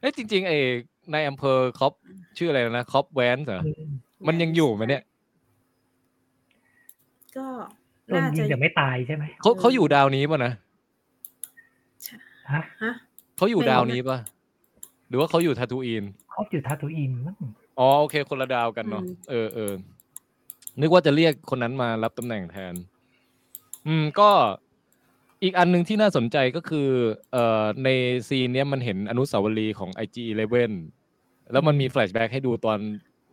[0.00, 0.58] เอ้ยจริงๆไอ้
[1.10, 1.92] ในายอำเภอคอป
[2.38, 3.90] ชื่ออะไรนะคอปแวนเหรออืม
[4.26, 5.02] มันยังอยู่ไหมเนี่ย
[7.36, 7.46] ก็
[8.06, 10.52] โดนน่ายิจะงแต่ไม่ตายใช่ไหมเขาเขาอยู่ดาวนี้ป่ะนะ
[12.52, 12.92] ฮะฮะ
[13.36, 14.18] เขาอยู่ไม่รู้ดาวนี้ป่ะ
[15.08, 17.36] หรือว่าเขาอยู่ทาทูอินเขาอยู่ทาทูอินมั้ง
[17.78, 19.72] อ๋อโอเค คนละดาวกันเนาะอืมเออเออ
[20.80, 22.74] นึกว่าจะเรียกคนนั้นมารับตำแหน่งแทน
[23.86, 24.30] อืมก็
[25.42, 26.88] อีกอันหนึ่งที่น่าสนใจก็คือ
[27.32, 27.88] เอ่อใน
[28.28, 30.72] scene เนี้ยมันเห็นอนุสาวรีย์ของ IG11
[31.52, 32.78] แล้วมันมี flashback ให้ดูตอน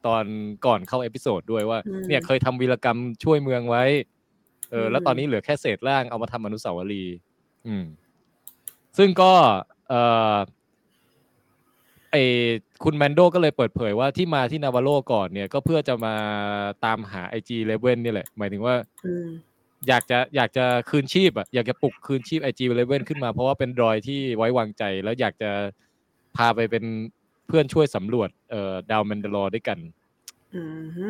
[0.07, 0.25] ตอน
[0.65, 3.83] ก่อนเข้า episode ด้วยว่าอืมเนี่ยเคยทำวีรกรรมช่วยเมืองไว้
[4.71, 7.15] เออ แล้วอืมตอนนี้เหลือแค่เศษร่างเอามาทำอนุสาวรีย์
[7.67, 7.85] อืม
[8.97, 9.31] ซึ่งก็
[9.89, 10.01] เอ่
[10.33, 10.37] อ
[12.11, 12.15] ไอ
[12.83, 16.15] คุณแมนโดก็เลยเปิดเผยว่าที่มาที่นาวาโลก่อนเนี่ยก็เพื่อจะมา
[16.85, 19.27] ตามหา IG11 นี่แหละ หมายถึงว่าอืม
[19.87, 25.51] อยากจะอยากจะคืนชีพอะอยากจะปลุกคืนชีพ IG11 ขึ้นมาเพราะว่าเป็น droid ที่ไว้วางใจ แล้วอยากจะ
[26.37, 26.83] พาไปเป็น
[27.47, 29.77] เพื่อนช่วยสำรวจเอ่อดาวแมนดาลอร์ด้วยกัน
[30.55, 31.07] อืมฮึ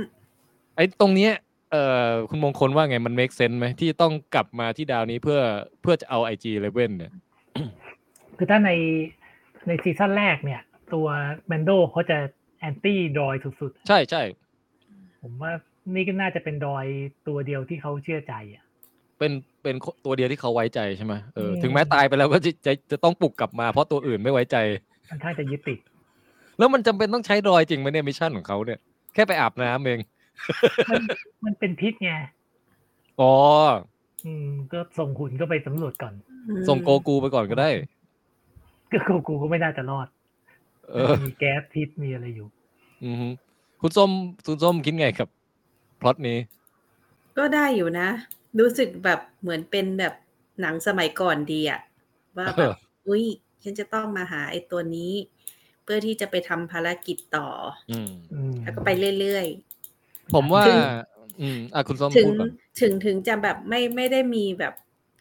[0.75, 1.33] ไอ้ตรงเนี้ย
[1.71, 5.39] เอ่อคุณมงคลว่าไงมัน make sense ไหมที่ต้องกลับมาที่ดาวนี้เพื่อ
[5.81, 7.11] เพื่อจะเอา IG11 เนี่ย
[8.37, 8.71] คือถ้าใน
[9.67, 10.61] ใน season แรกเนี่ย
[10.93, 11.07] ตัว
[11.47, 12.17] แมนโดเขาจะ
[12.59, 15.51] anti droid สุดใช่ใช่ๆผมว่า
[15.95, 16.85] นี่ก็น่าจะเป็นดอย
[17.27, 18.63] ตัวเดียวที่เขาเชื่อใจอะ
[19.19, 19.31] เป็น
[19.63, 24.57] เป็นตัวเดียวที่เขาไว้ใจใช่ไหมเอออืมถึงแม้ตายไปแล้วก็จะจะจะต้องปลุกกลับมาเพราะตัวอื่นไม่ไว้ใจ
[25.09, 25.79] ค่อนข้างจะยึดติด
[26.57, 28.79] แล้วมันจำเป็นต้องใช้ droid จริงไหมเนี่ย mission ของเขาเนี่ย
[29.13, 29.99] แค่ไปอาบน้ำเอง
[30.89, 31.01] มัน
[31.45, 32.11] มันเป็นพิษไง
[33.21, 33.33] อ๋อ
[34.25, 36.13] อืมก็ส่งหุ่นก็ไปสำรวจก่อน
[36.47, 37.69] อืมส่งโกรกูไปก่อนก็ได้
[38.91, 40.16] โกรกูก็ไม่น่าจะรอดเออ
[41.23, 42.47] มีแก๊สพิษมีอะไรอยู่
[43.05, 43.27] อือฮึ
[43.81, 44.09] คุณส้ม
[44.45, 45.27] คุณส้มคิดไงกับ
[45.99, 46.37] พล็อตนี้
[47.37, 48.09] ก็ได้อยู่นะ
[48.59, 50.13] รู้สึกแบบเหมือนเป็นแบบ
[50.61, 51.79] หนังสมัยก่อนดีอะ
[52.37, 53.23] ว่าแบบเอออุ้ย
[53.63, 55.13] ฉันจะต้องมาหาไอ้ตัวนี้
[55.83, 57.47] เพื่อที่จะไปทำภารกิจต่อ
[57.89, 59.45] อืมอืมแล้วก็ไปเรื่อย
[60.33, 60.77] ผมว่าถึง
[61.39, 62.49] อืมอะคุณส้มๆถึงพูดก่อน
[62.81, 64.73] ถึงถึงจะแบบไม่ไม่ได้มีแบบ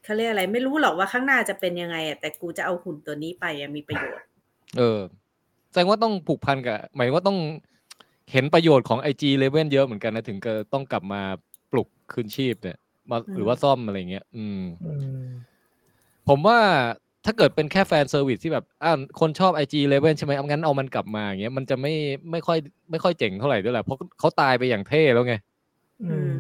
[0.05, 4.27] เขาเรียกอะไร ไม่รู้หรอกว่าข้างหน้าจะเป็นยังไงอะแต่กูจะเอาหุ่นตัวนี้ไปอะมีประโยชน์
[4.77, 5.26] เออแส
[5.81, 7.39] ดงว่าต้องผูกพันกับหมายว่าต้อง
[8.33, 11.23] เห็นประโยชน์ของ IG Level เยอะเหมือนกันนะถึงจะต้องกลับมา
[11.73, 12.77] ปลุกคืนชีพเนี่ย
[13.11, 14.93] มาอืมหรือว่าซ่อมอะไรเงี้ยอืมอื
[15.25, 15.29] ม
[16.29, 16.59] ผมว่า
[17.25, 21.95] ถ้าเกิดเป็นแค่แฟนเซอร์วิสที่แบบอ่าคนชอบ IG Level ใช่ไหมเอางั้นเอามันกลับมาอย่างเงี้ยมันจะไม่
[22.31, 22.59] ไม่ค่อย
[22.91, 25.35] ไม่ค่อยเจ๋งเท่าไหร่ด้วยแหละเพราะเขาตายไปอย่างเท่แล้วไง
[26.05, 26.33] อืม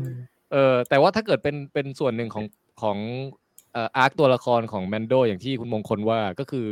[0.52, 2.44] เออ แต่ว่าถ้าเกิดเป็นเป็นส่วนหนึ่งของ
[2.82, 2.98] ของ
[3.72, 6.66] เอ่อ arc ตัวละครของแมนโดอย่างที่คุณมงคลว่าก็คือ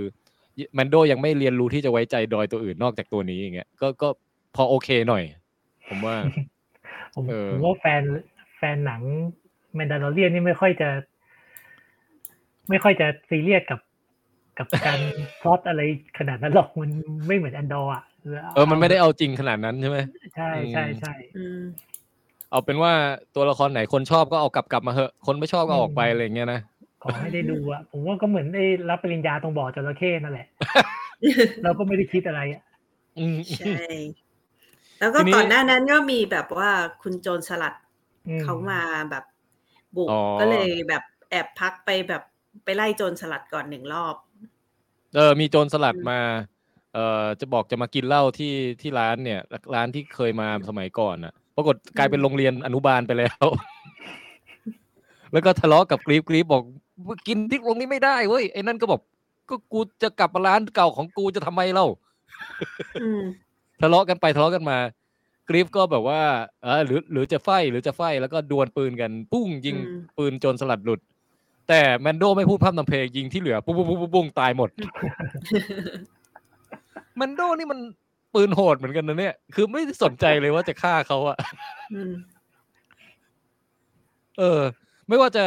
[0.75, 4.09] แมนโดยังไม่เรียนรู้ที่จะไว้ใจดอยตัวอื่นนอกจากตัวนี้อย่างเงี้ยก็ก็
[4.57, 5.23] พอโอเคหน่อย
[5.89, 6.17] ผมว่า
[7.15, 8.03] ผมเออผมว่าแฟน
[8.59, 9.03] แฟนหนัง
[9.75, 10.89] Mandalorian นี่ไม่ค่อยจะ
[12.71, 13.81] ไม่ค่อยจะซีเรียสกับ
[14.59, 15.01] กับการ
[15.41, 15.81] พล็อตอะไร
[16.19, 16.91] ขนาดนั้นหรอกมัน
[17.27, 18.03] ไม่เหมือนแอนดอร์อะ
[18.55, 19.99] เออมันไม่ได้เอาจริงขนาดนั้นใช่ไหม
[20.35, 21.61] ใช่ใช่ใช่อืม
[22.51, 22.93] เอาเป็นว่า
[23.35, 26.61] ตัวละครไหนคนชอบก็เอากลับกลับมาเหอะ คนไม่ชอบก็อืมออกไปอะไรอย่างเงี้ยนะ
[27.07, 30.49] ขอให้ได้ดูอะผมว่าก็เหมือนได้รับปริญญาตรงบ่อจระเข้นั่นแหละ
[31.63, 32.63] เราก็ไม่ได้คิดอะไรอะ
[33.19, 33.75] อืมใช่
[34.99, 36.71] แล้วก็ทีนี้ก่อนหน้านั้นก็มีแบบว่า
[37.03, 37.75] คุณโจรสลัด
[38.29, 39.25] อืเขามาแบบ
[39.97, 42.23] บุกอ๋อก็เลยแบบแอบพักไปแบบ
[42.65, 44.17] ไปไล่โจรสลัดก่อนหนึ่งรอบ
[45.15, 46.19] เออ มีโจรสลัดมา
[46.95, 49.41] เอ่อจะบอกจะมากินเหล้าที่ที่ร้านเนี่ย
[49.75, 53.45] ร้านที่เคยมาสมัยก่อนอะปรากฏกลายเป็นโรงเรียนอนุบาลไปแล้ว
[55.33, 56.63] แล้วก็ทะเลาะกับกรีฟกรีฟบอก
[57.27, 59.01] กินที่โรงนี้ไม่ได้เว้ยไอ้นั่นก็บอก
[59.49, 61.87] ก็กูจะกลับมาร้านเก่าของกูจะทำไมเล่า
[63.03, 63.23] อืม
[63.81, 64.79] ทะเลาะกันไปทะเลาะกันมา
[65.49, 66.21] กรีฟก็แบบว่า
[66.63, 71.01] เออหรือหรือจะไฟหรือจะไฟแล้วก็ดวลปืนกัน ปุ้งยิงอืมปืนโจนสลัดหลุด
[71.69, 74.71] แต่แมนโดไม่พูดพร่ำทำเพลงยิงที่เหลือ ปุ้งปุ้งปุ้งปุ้งปุ้งตายหมด
[77.17, 77.79] แมนโดนี่มัน
[78.35, 81.37] ปืนโหดเหมือนกันนะเนี่ย คือไม่ได้สนใจเลยว่าจะฆ่าเขาอะ
[81.93, 82.13] อืม
[84.39, 84.61] เออ
[85.09, 85.45] ไม่ว่าจะ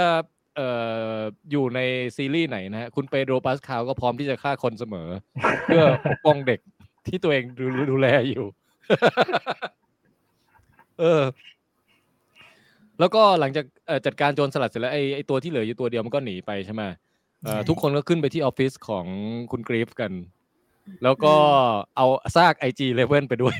[0.57, 0.69] เอ่
[1.17, 1.19] อ
[1.51, 1.79] อยู่ใน
[2.15, 5.07] ซีรีส์ไหนนะฮะคุณเปโดรปาสคาลก็พร้อมที่จะฆ่าคนเสมอ
[5.65, 6.59] เพื่อปกป้องเด็ก
[7.07, 8.45] ที่ตัวเองดูดูแลอยู่
[10.99, 11.23] เออ
[12.99, 16.81] แล้วก็หลังจากเอ่อจัดการโจรสลัดเสร็จแล้วไอ้ไอ้ตัวที่เหลืออยู่ตัวเดียวมันก็หนีไปใช่ไหม
[17.43, 19.05] เอ่อใช่ทุกคนก็ขึ้นไปที่ออฟฟิศของ
[19.51, 20.11] คุณกรีฟกัน
[21.03, 21.33] แล้วก็
[21.95, 23.55] เอาซาก IG11 ไปด้วย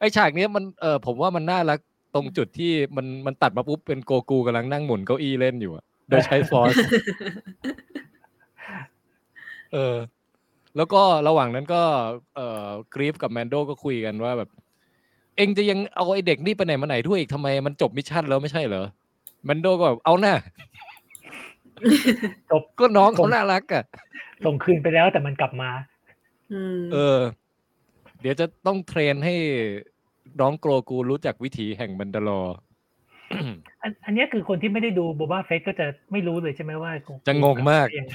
[0.00, 1.78] ไอฉากเนี้ยมันเออผมว่ามันน่ารัก
[2.14, 6.74] ตรงจุดที่มันมันตัดมาปุ๊บเป็นโกรกูกำลังนั่งหมุนเก้าอี้เล่นอยู่อะโดยใช้ Force
[9.72, 9.96] เออ
[10.76, 11.82] แล้วก็ระหว่างนั้นก็
[12.34, 14.50] เอ่อกรีฟกับแมนโดก็คุยกันว่าแบบ
[15.36, 18.86] เองจะยังเอาไอเด็กนี่ไปไหนมาไหนด้วยอีกทำไมมันจบ mission แล้วไม่ใช่เหรอ
[19.44, 20.34] แมนโดก็แบบเอาน่า
[22.50, 23.84] จบก็น้องเขาน่ารักอะ
[24.44, 25.70] ส่งคืนไปแล้วแต่มันกลับมา
[26.52, 27.18] อืมเออ
[28.20, 29.34] เดี๋ยวจะต้อง train ให้
[30.40, 32.56] น้องโกรกูรู้จักวิถีแห่งแมนดาลอร์
[33.82, 36.92] อันอันเนี้ยคือคนที่ไม่ได้ดู Boba Fett ก็จะไม่รู้เลยใช่ไหมว่า
[37.26, 38.06] จะงงมากยัง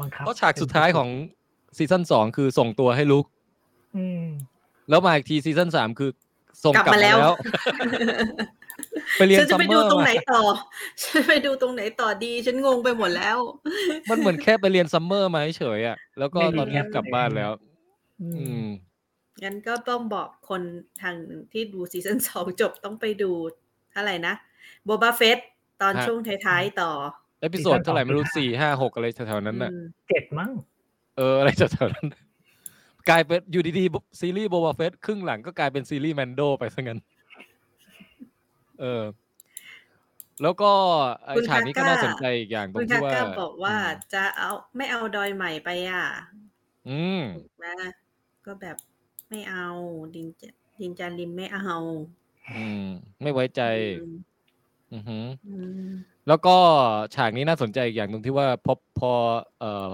[0.00, 1.08] บังคับเพราะฉากสุดท้ายของ
[1.76, 3.26] season สองคือส่งตัวให้ลุก
[3.96, 4.24] อืม
[4.88, 6.10] แล้วมาอีกที season สามคือ
[6.64, 7.34] ส่งกลับมาแล้ว กลับมาแล้ว
[9.18, 10.42] ไปเรียน summer มา ฉันจะไปดูตรงไหนต่อ
[11.02, 13.38] ฉันไปดูตรงไหนต่อดี ฉันงงไปหมดแล้ว
[14.10, 17.50] มันเหมือนแค่ไปเรียน summer มาเฉยๆอะ แล้วก็ไม่มีตอนนี้แคมป์กลับบ้านแล้ว
[18.22, 18.66] อืมอืม
[19.42, 20.62] งั้นก็ต้องบอกคน
[21.02, 21.16] ทาง
[21.52, 23.30] ที่ดู season สองจบต้องไปดู
[23.96, 24.34] อะไรนะ
[24.84, 25.38] Boba Fett
[25.82, 26.90] ตอนฮะช่วงท้ายๆต่อ
[27.40, 30.50] episode เท่าไหร่ไม่รู้สี่ห้าหกอะไรแถวๆนั้นน่ะอืมเจ็ดมั้ง
[31.16, 32.06] เอออะไรแถวๆนั้น
[33.08, 37.00] กลายเป็นอยู่ดีๆซีรีส์โบบาเฟสครึ่งหลังก็กลายเป็นซีรีส์แมนโดไปซะงั้น
[38.80, 39.02] เออ
[40.42, 40.70] แล้วก็
[41.24, 43.76] ไอ้คุณฉากนี้ก็คาก้าน่าสนใจอีกอย่างตรคุงณที่คาว่าก้าบอกว่า
[44.14, 46.06] จะเอาไม่เอาดอยใหม่ไปอะ
[46.88, 47.22] อืม
[47.64, 47.74] นะ
[48.46, 48.76] ก็แบบ
[49.30, 49.66] ไม่เอา
[50.14, 50.48] ดินจะ
[50.80, 51.78] ดินจาริมไม่เอา
[52.52, 52.84] อืม
[53.22, 53.62] ไม่ไว้ใจ
[54.02, 54.14] อืม
[54.92, 55.56] อือหืออื
[55.88, 55.90] ม
[56.28, 56.56] แล้วก็
[57.14, 59.12] ฉากนี้น่าสนใจอีกอย่างตรงที่ว่าพอพอ
[59.60, 59.90] เอ่อ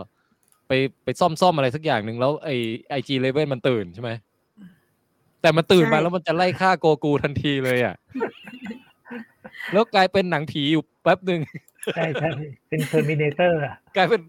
[0.69, 0.73] ไป
[1.05, 2.51] ไปซ่อมซ่อมอะไรสักอย่างหนึ่งแล้วไอ
[2.91, 4.11] ไอจีเลเว่นมันตื่นใช่ไหม
[5.43, 7.95] แต่มันตื่นมาแล้วมันจะไล่ฆ่าโกกูทันทีเลยอะ
[9.73, 11.41] แล้วกลายเป็นหนังผีอยู่แป๊บหนึ่ง
[11.95, 12.29] ใช่ใช่
[12.69, 14.21] เป็นเทอร์มินเตอร์อะกลายเป็น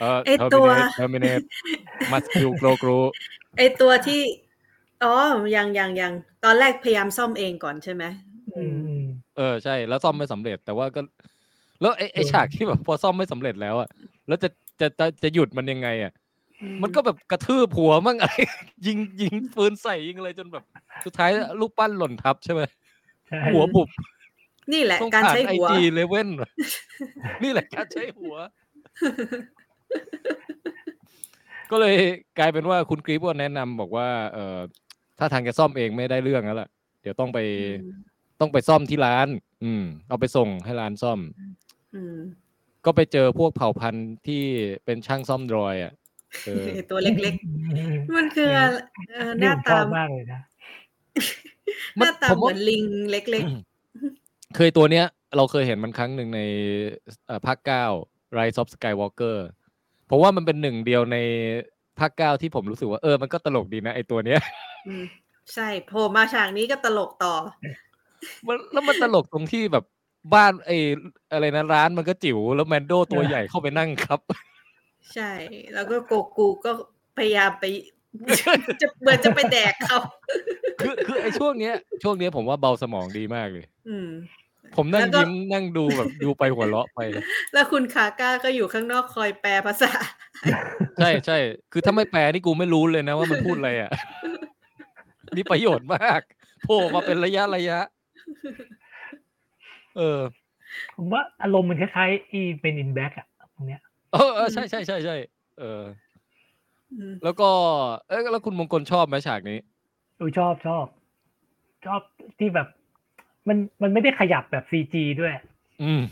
[0.00, 1.42] เอ่อไอตัวเทอร์มินเนต
[2.12, 2.98] มัสคิวโกรกรู
[3.58, 4.20] ไอตัวที่
[5.02, 5.12] อ๋อ
[5.56, 6.12] ยังยังยัง
[6.44, 8.04] ตอนแรกพยายามซ่อมเองก่อนใช่ไหม
[8.56, 9.04] อืมอืม
[9.36, 11.00] เออใช่ แล้วซ่อมไม่สำเร็จ แต่ว่าก็
[11.80, 13.88] แล้วไอไอเออฉากที่แบบพอซ่อมไม่สำเร็จแล้วอะ
[14.28, 14.48] แล้วจะ
[14.80, 16.12] จะจะจะหยุดมันยังไงอะ
[16.62, 18.34] อืมันก็แบบกระทืบหัวมั่งอะไร
[18.86, 20.64] ยิงยิงปืนใส่ยิงอะไรจนแบบ
[21.04, 22.62] สุดท้ายลูกปั้นหล่นทับใช่ไหม
[23.28, 23.88] ใช่หัวบุบ
[24.72, 26.28] นี่แหละต้องการผ่านใช้ไอหัวจีเลเว่น
[27.42, 28.34] นี่แหละการใช้หัว
[31.70, 31.96] ก็เลย
[32.38, 34.58] กลายเป็นว่าคุณกรีฟก็แนะนำบอกว่า เออ
[35.18, 36.68] ถ้าทางจะซ่อมเองไม่ได้เรื่องแล้วล่ะ
[37.02, 37.94] เดี๋ยวต้องไปอืม
[38.40, 39.28] ต้องไปซ่อมที่ร้าน
[39.64, 41.20] อืม เอาไปส่งให้ร้านซ่อม
[41.94, 42.16] อืม
[42.84, 44.42] ก็ไปเจอพวกเผ่าพันธุ์ที่
[44.84, 45.92] เป็นช่างซ่อมดรอยอะ
[46.44, 48.78] เออไอ้ตัวเล็กอืมๆมันคืออะไร
[49.10, 50.40] เออหนี่น้าผมชตาอบมากเลยนะ
[51.98, 53.44] หน้าตาผมเหว่ามือนลิงเล็ก
[54.56, 56.40] เคยตัวเนี้ย เราเคยเห็นมันครั้งหนึ่งใน
[57.26, 57.84] เอ่อภาคเก้า
[58.38, 59.61] Rise of Skywalker เพ
[60.12, 61.16] ราะว่ามันเป็นหนึ่งเดียวใน
[61.98, 65.04] ภาคเก้าที่ผมรู้สึกว่าเออมันก็ตลกดีนะไอตัวเนี้ยๆอืม
[65.54, 67.34] ใช่โผล่มาฉากนี้ก็ตลกต่อ
[68.46, 69.84] มันแล้วมันตลกตรงที่แบบ
[70.34, 70.70] บ้านไอ
[71.32, 74.20] อะไรนะร้านมันก็จิ๋วแล้วแมนโดตัวใหญ่เข้าไปนั่งครับ
[75.14, 75.30] ใช่
[75.74, 76.70] แล้วก็โกกูก็
[77.16, 77.64] พยายามไป
[78.80, 79.98] จะเหมือนจะไปแดกเขา
[80.80, 84.10] คือคือไอช่วงเนี้ย ช่วงเนี้ยผมว่าเบาสมองดีมากเลย อืม
[84.76, 87.00] ผมนั่งแล้วก็ยิ้มนั่งดูแบบดูไปหัวเราะไป
[87.52, 89.92] แล้วคุณคาก้าก็อยู่ข้างนอกคอยแปลภาษา
[91.00, 91.38] ใช่ใช่
[91.72, 93.90] คือถ้าไม่แปลนี่กูไม่รู้เลยนะว่ามันพูดอะไรอะ
[95.36, 96.20] มีประโยชน์มาก
[96.64, 97.78] โผล่มาเป็นระยะระยะ
[99.96, 100.20] เออ
[100.96, 103.80] ผมว่าอารมณ์มันคล้ายๆอีเป็นอินแบ็กอะตรงเนี้ย
[104.12, 105.16] เออเออใช่ใช่ใช่ใช่
[105.58, 105.82] เออ
[106.92, 107.48] อืมแล้วก็
[108.08, 109.58] เอ้ยแล้วคุณมงคลชอบไหมฉากนี้
[110.20, 110.86] ดูชอบชอบ
[111.86, 112.00] ชอบ
[112.38, 112.68] ที่แบบ
[113.48, 115.34] มันมันไม่ได้ขยับแบบซีจีด้วย
[115.82, 116.02] อืม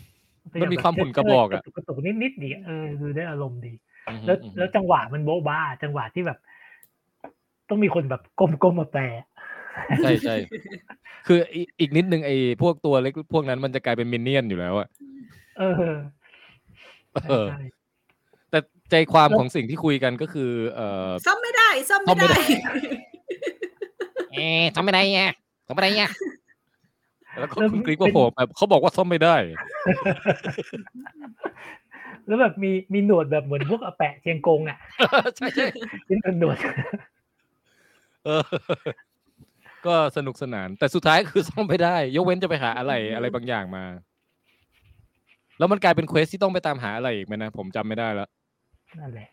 [0.53, 3.73] ขยับมันมีความหุ่นกระบอกอะกระตุกๆนิดๆดีเออดูได้อารมณ์ดี
[4.09, 6.39] อือฮึแล้วอือฮึแล้วจังหวะมันโบ๊ะบ้า จังหวะที่แบบ
[7.69, 9.03] ต้องมีคนแบบก้มๆมาแปล
[10.03, 10.37] ใช่ใช่
[11.27, 14.89] คืออีกอีกนิดนึงไอ้พวกตัวเล็กพวกนั้นมันจะกลายเป็นมินเนี่ยนอยู่แล้วอะ
[15.59, 15.75] เออ
[17.29, 17.63] เออใช่
[18.51, 18.59] แต่
[18.91, 22.45] ใจความของสิ่งที่คุยกันก็คือ เอ่อซ่อมไม่ได้ซ่อมซ่อมไม่ไม่ได้ได้
[24.33, 25.23] เอ๊ะทำไม่ได้ไง
[25.67, 26.05] ทำไม่ได้ไง
[27.39, 29.37] แล้วก็แล้วคุณกรีกก็โผล่มาเขาบอกว่าซ่อมไม่ได้
[32.27, 34.79] แล้วแบบมีมีหนวดแบบเหมือนพวกอาแปะเชียงกงอะ
[35.37, 35.67] ใช่ใช่
[36.23, 36.57] เป็นหนวด
[38.25, 38.43] เออ
[39.87, 43.85] ก็สนุกสนาน แต่สุดท้ายคือซ่อมไม่ได้ ยกเว้นจะไปหาอะไรอืมอะไรบางอย่างมา
[45.59, 48.29] แล้วมันกลายเป็นเควสที่ต้องไปตามหาอะไรอีกไหมนะผมจำไม่ได้แล้ว
[48.99, 49.29] นั่นแหละ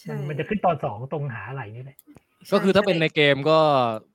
[0.00, 1.96] ใช่มันมันจะขึ้นตอนสองตรงหาอะไรนี่แหละ
[2.52, 3.58] ก็คือถ้าเป็นในช่เกมก็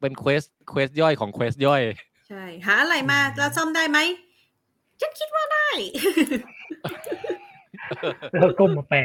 [0.01, 1.81] เป็นเควสเควสย่อยของเควสย่อย
[2.27, 3.99] ใช่ หาอะไรมาแล้วซ่อมได้ไหม
[4.99, 5.69] ฉันคิดว่าได้
[8.31, 8.99] แล้วก็ก้มมาแปล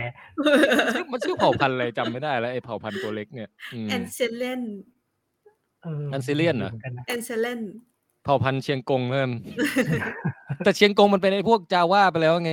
[0.94, 4.62] ชื่อมันชื่อเผ่าพันธุ์อะไรจำไม่ได้แล้วไอ้เผ่าพันธุ์ตัวเล็กเนี่ยอืมแอนเซเลน
[5.82, 7.60] เอออันซิเลียนเหรอมืกัะแอนเซเลน
[8.24, 9.32] เผ่าพันธุ์เชียงกงนั่น
[10.64, 12.52] แต่เชียงกงมันเป็นไอ้พวกจาว่าไปแล้วไง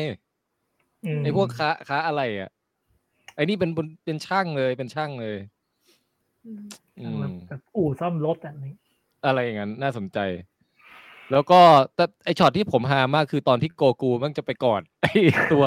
[1.18, 2.50] มไอ้พวกค้าค้าอะไรอะ
[3.36, 5.38] ไอ้นี่เป็นเป็นเป็นช่างเลยเป็นช่างเลย
[6.46, 8.74] อืมแบบแบบอู่ซ่อมรถอะนี่
[9.26, 10.20] อะไรอย่างนั้นน่าสนใจ
[11.32, 11.60] แล้วก็
[11.96, 15.06] แต่ไอช็อตที่ผมฮามากคือตอนที่โกกูมันจะไปกอดไอ
[15.54, 15.64] ตัว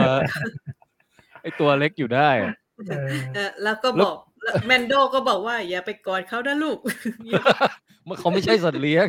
[1.43, 2.53] ไอตัวเล็กอยู่ได้อะ
[2.89, 6.79] เออเออแล้วก็แล้วบอกแล้วแมนโดก็บอกว่า อย่าไปกอดเขานะลูก
[8.07, 9.09] มันเขาไม่ใช่สัตว์เลี้ยง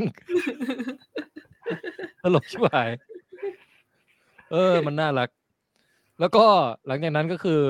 [2.23, 2.89] ตลกชิบหาย
[4.51, 5.29] เออ มันน่ารัก
[6.19, 6.45] แล้วก็
[6.87, 7.61] หลังจากนั้นก็คือ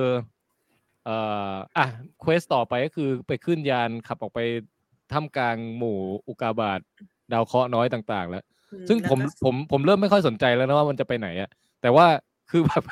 [1.05, 1.17] เอ่
[1.51, 1.85] ออะ
[2.19, 4.39] เควสต่อไปก็คือไปขึ้นยานขับออกไป
[5.11, 6.79] ท่ามกลางหมู่อุกาบาต
[7.31, 8.43] ดาวเคราะห์น้อยต่าง ๆ แล้ว
[8.87, 11.49] ซึ่งผมแล้วก็ผมผมเริ่มไม่ค่อยสนใจแล้วนะว่ามันจะไปไหนอะ
[11.81, 12.05] แต่ว่า
[12.51, 12.83] คือแบบ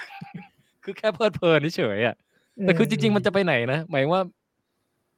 [0.84, 2.16] คือแค่เพลิดเพลินเฉยๆอะ
[2.62, 4.24] แต่คือจริง ๆ มันจะไปไหนนะหมายว่า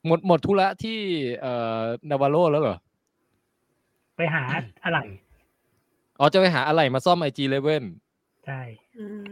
[0.08, 0.98] หมดหมดธุระที่
[1.42, 2.78] เอ่อนาวาโรแล้วเหรอ
[4.18, 4.44] ไปหา
[4.86, 5.00] อะไร
[6.20, 7.84] อ๋อจะไปหาอะไรมาซ่อมไอจีเลเว่น
[8.46, 8.62] ใช่
[8.98, 9.32] อืม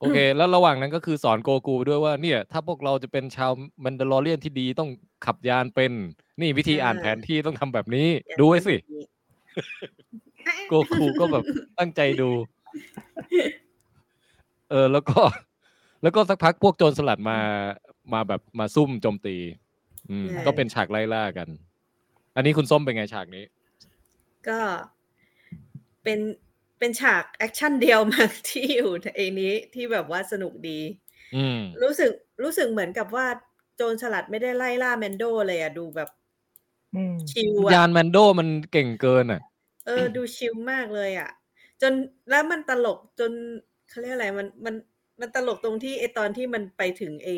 [0.00, 3.50] โอเค แล้วระหว่างนั้นก็คือสอนโกกูไปด้วยว่าเนี่ย ถ้าพวกเราจะเป็นชาว
[3.84, 4.90] มันดาลอเรียนที่ดีต้อง
[5.26, 5.92] ขับยานเป็น
[6.40, 8.08] นี่วิธีอ่านแผนที่ต้องทำแบบนี้
[8.40, 8.76] ดูไว้สิ
[10.68, 11.44] โกคูก็แบบ
[11.78, 12.30] ตั้งใจดู
[14.70, 15.20] เออ แล้วก็
[16.02, 17.38] แล้วก็สักพักพวกโจรสลัดมา
[18.12, 19.36] มาแบบมาซุ่มโจมตี
[20.10, 21.48] อืมใช่ก็เป็นฉากไล่ล่ากัน
[22.36, 23.44] อันนี้คุณส้มเป็นไงฉากนี้
[24.48, 24.60] ก็
[26.04, 26.20] เป็น
[26.78, 29.08] เป็นฉาก action เดียวมาที่อยู่ใน
[29.40, 30.80] นี้ที่แบบว่าสนุกดี
[31.36, 33.26] อืมรู้สึกรู้สึกเหมือนกับว่า
[33.76, 36.08] โจรสลัดไม่ได้ไล่ล่าแมนโดเลยอะดูแบบ
[36.94, 39.40] อืมชิลยาอะนแมนโดมันเก่งเกินอะ
[39.86, 41.30] เออ ดู chill มากเลยอะ
[41.82, 41.92] จน
[42.30, 43.32] แล้วมันตลกจน
[43.88, 44.74] เขาเรียกอะไรมันมัน
[45.20, 47.28] มันตลกตรงที่ไอตอนที่มันไปถึงไอ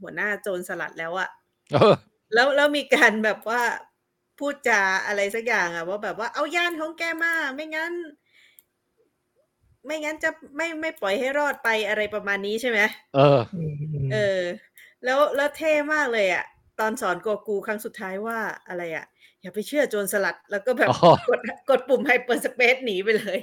[0.00, 1.28] หัวหน้าโจรสลัดแล้วอะ
[1.72, 1.94] เออ
[2.34, 3.62] แล้วแล้วมีการแบบว่า
[4.38, 7.92] พูดจาอะไรสักอย่างอะว่าแบบว่าเอายานของแกมาไม่งั้น
[9.86, 12.80] ไม่งั้นจะไม่ไม่ปล่อยให้รอดไปอะไรประมาณนี้ใช่ไหม
[13.14, 14.40] เอออืมอืมเออ
[15.04, 16.44] แล้วแล้วเท่มากเลยอะ
[16.80, 19.06] ตอนสอนโกกูครั้งสุดท้ายว่าอะไรอะ
[19.42, 23.38] อย่าไปเชื่อโจรสลัด แล้วก็แบบอ๋อกดกดปุ่ม hyperspace หนีไปเลย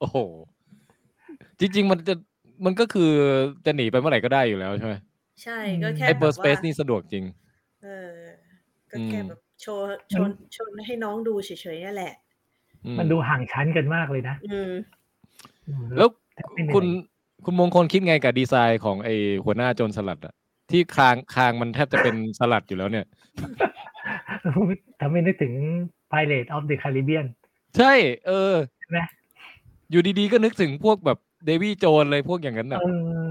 [0.00, 0.18] โอ้โห
[1.60, 2.14] จริง ๆ มันจะ
[2.64, 3.10] มันก็คือ
[3.64, 4.94] จะหนีไปเมื่อไหร่ก็ได้อยู่แล้วใช่ไหม
[5.42, 7.24] ใช่ก็แค่ hyper แบบ hyperspace ว่านี่สะดวกจริง
[7.82, 8.14] เออ
[8.90, 12.14] ก็แค่อืมแบบโชว์โชว์โชว์ให้น้องดูเฉยๆนั่นแหละ
[12.86, 14.72] อืมันดูห่างชั้นกันมากเลยนะอืม
[15.68, 16.08] อืมแล้ว
[16.52, 16.86] ไม่เหนื่อยคุณ
[17.44, 19.08] คุณมงคลคิดไงกับดีไซน์ของไอ
[19.44, 20.34] หัวหน้าโจรสลัดอะ
[20.70, 23.06] ที่คางคางมันแทบจะเป็นสลัดอยู่แล้วเนี่ย
[25.00, 25.52] ทำให้นึกถึง
[26.12, 27.26] Pirate of the Caribbean
[27.78, 27.92] ใช่
[28.26, 28.98] เออใช่ไหม
[29.90, 32.86] อยู่ดีๆก็นึกถึงพวกแบบเดวี่โจนเลยพวกอย่างนั้นน่ะเอ
[33.26, 33.28] อ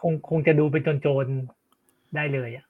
[0.00, 2.64] คงคงจะดูเป็นโจรๆได้เลยอะ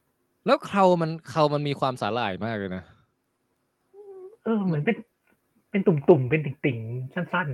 [0.46, 2.82] แล้วเขามันเขามันมีความสาหร่ายมากเลยนะ
[4.44, 4.96] เออ เหมือนเป็น
[5.70, 7.48] เป็นตุ่มๆ เป็นติ่งๆ สั้น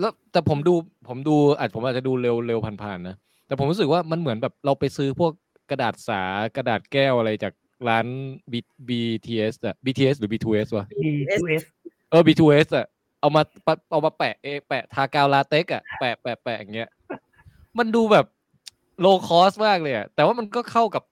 [0.00, 0.74] แล้วแต่ผมดู
[1.08, 5.32] ผมดูอาจผมอาจจะดูเร็วเร็วผ่านๆนะ แต่ผมรู้สึกว่ามันเหมือนแบบเราไปซื้อพวก
[5.70, 6.22] กระดาษสา
[6.56, 7.52] กระดาษแก้วอะไรจาก
[7.88, 8.06] ร้าน
[8.52, 8.54] B
[8.88, 11.62] BTS อะ BTS หรือ B2S วะๆ D2S
[12.10, 12.86] เออ B2S อะ
[13.20, 16.90] เอามาปะเอามาแปะเองแปะทากาวลาเต็กอะแปะแปะแปะอย่างเงี้ย
[17.78, 18.26] มันดูแบบ
[19.00, 21.02] โลคอสมากเลยอะแต่ว่ามันก็เข้ากับ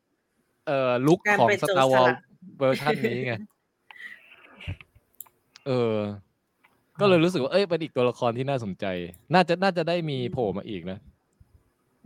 [0.66, 2.16] เอ่อลุคการของเป็นโจร Star ส Wars ลัด
[2.58, 3.34] เวอร์ชันนี้ไง
[5.66, 5.96] เออ
[7.00, 8.84] ก็เลยรู้สึกว่า เอ้ยเป็นอีกตัวละครที่น่าสนใจ
[9.34, 10.98] น่าจะน่าจะได้มีโผล่มาอีกนะ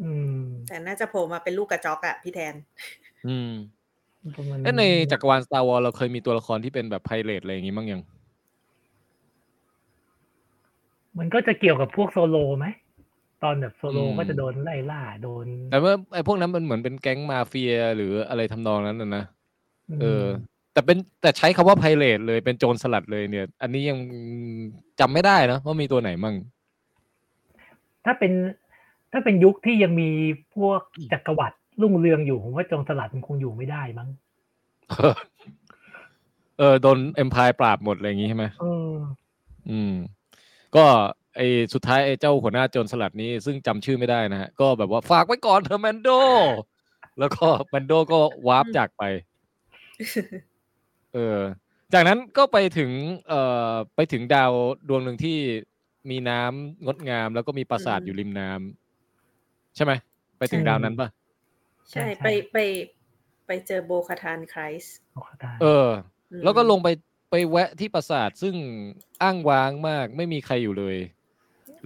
[0.02, 0.38] อืม
[0.68, 2.54] แต่น่าจะโผล่มาเป็นลูกกระจอกอะพี่แทน
[3.26, 3.77] อืมประมาณ
[4.64, 8.02] เอ้ยในจักรวาล Star Wars เราเคยมีตัวละครที่เป็นแบบ pirate อะไรอย่างงี้มั้งยัง
[11.18, 12.66] มันก็จะเกี่ยวกับพวกโซโลไหม
[13.42, 19.24] ตอนแบบโซโลอืมก็จะโดนไล่ล่าโดน แต่ว่าไอ้พวกนั้นมันเหมือนเป็นแก๊งมาเฟียหรืออะไรทำนองนั้นนะนะ
[20.00, 20.26] เออม
[20.72, 23.98] แต่เป็นแต่ใช้คำว่า pirate เลยเป็นโจรสลัดเลยเนี่ย อันนี้ยัง
[25.00, 26.34] จำไม่ได้นะว่ามีตัวไหนมั่ง
[28.04, 28.32] ถ้าเป็น
[29.12, 30.10] ถ้าเป็นยุคที่ยังมี
[30.54, 30.80] พวก
[31.12, 34.08] จักรวรรดิ รุ่งเรืองอยู่ผมว่าโจรสลัดมันคงอยู่ไม่ได้มั้ง
[36.58, 38.94] เออโดน Empire ปราบหมดอะไรอย่างงี้ใช่ไหมเออ
[39.70, 39.94] อืม
[40.76, 40.84] ก็
[41.36, 41.40] ไอ
[41.74, 46.08] สุดท้ายไอเจ้าหัวหน้าโจรสลัดนี้ซึ่งจำชื่อไม่ได้นะฮะ ก็แบบว่าฝากไว้ก่อนเถอะแมนโด
[47.18, 48.18] แล้วก็แมนโดก็
[48.48, 49.02] วาร์ปจากไป
[51.14, 51.38] เออ
[51.92, 52.90] จากนั้นก็ไปถึง
[53.28, 54.52] เอ่อ ไปถึงดาว
[54.88, 55.38] ดวงหนึ่งที่
[56.10, 59.92] มีน้ำงดงาม แล้วก็มีปราสาทอืมอยู่ริมน้ำใช่ไหม
[60.38, 61.08] ไปถึงใช่ดาวนั้นปะ
[61.90, 62.58] ใช่ใช่ไปไป
[63.46, 65.88] ไปเจอโบคาทานไครส์เอาเข้าได้เออ
[66.32, 66.88] อืมแล้วก็ลงไป
[67.30, 68.54] ไปแวะที่ปราสาทซึ่ง
[69.22, 70.96] อ้างว้างมากไม่มีใครอยู่เลย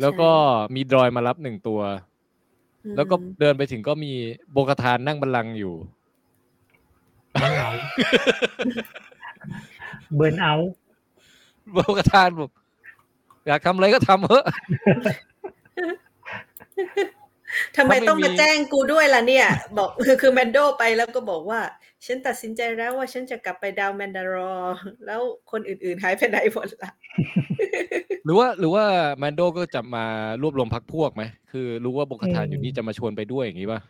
[0.00, 0.30] แล้วก็
[0.74, 1.80] มีดรอยมารับหนึ่งตัว
[2.84, 4.12] อืมแล้วก็เดินไปถึงก็มี
[4.52, 5.74] โบกทานนั่งบัลลังก์อยู่
[7.32, 7.70] เหงา
[10.16, 10.72] เบิร์นเอาท์
[11.72, 12.50] โบกทานบอก
[13.46, 14.44] อยากทำอะไรก็ทำเถอะ
[17.76, 19.46] ทำไมถ้าไม่ต้องมามีแจ้งกูด้วยล่ะเนี่ย
[19.78, 21.60] บอกคือคือแมนโดไปแล้วก็บอกว่า
[22.06, 24.54] ฉันตัดสินใจแล้วว่าฉันจะกลับไปดาวแมนดารอ
[25.06, 25.20] แล้ว
[25.52, 26.90] คนอื่นๆหายไปไหนหมดละ
[28.24, 28.84] หรือว่าหรือว่า
[29.18, 30.04] แมนโดก็จะมา
[30.42, 33.80] รวบรวมพักพวกไหมคือรู้ว่าโบกทานอยู่นี่จะมาชวนไปด้วยอย่างนี้ป่ะ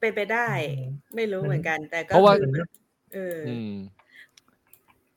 [0.00, 0.48] เป็นไปได้
[1.16, 2.50] ไม่รู้เหมือนกัน แต่ก็เพราะว่าคือ
[3.14, 3.72] เออออืม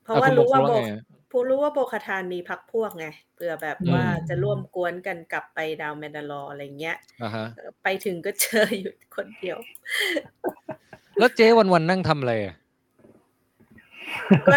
[0.04, 1.02] เพราะว่ารู้ว่าโบไงอะ
[1.38, 9.58] ผู้รู้ว่าโบคาทานมีพักพวกไงเผื่อแบบอืมว่าจะร่วมกวนกันกลับไปดาวแมนดารออะไรเงี้ยอ่าฮะเออไปถึงก็เจออยู่คนเดียว
[11.18, 12.54] แล้วเจ๊วันวันๆนั่งทำอะไรอะ
[14.48, 14.56] ก็